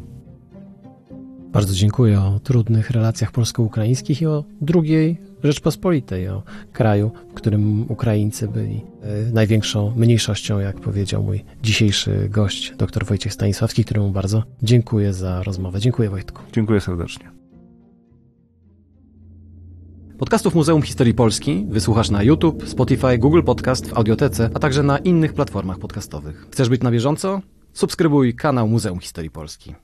[1.54, 8.48] Bardzo dziękuję o trudnych relacjach polsko-ukraińskich i o drugiej Rzeczpospolitej, o kraju, w którym Ukraińcy
[8.48, 15.14] byli e, największą mniejszością, jak powiedział mój dzisiejszy gość, dr Wojciech Stanisławski, któremu bardzo dziękuję
[15.14, 15.80] za rozmowę.
[15.80, 16.42] Dziękuję Wojtku.
[16.54, 17.32] Dziękuję serdecznie.
[20.18, 24.98] Podcastów Muzeum Historii Polski wysłuchasz na YouTube, Spotify, Google Podcast, w Audiotece, a także na
[24.98, 26.48] innych platformach podcastowych.
[26.52, 27.42] Chcesz być na bieżąco?
[27.74, 29.76] Subskrybuj kanał Muzeum Historii Polski.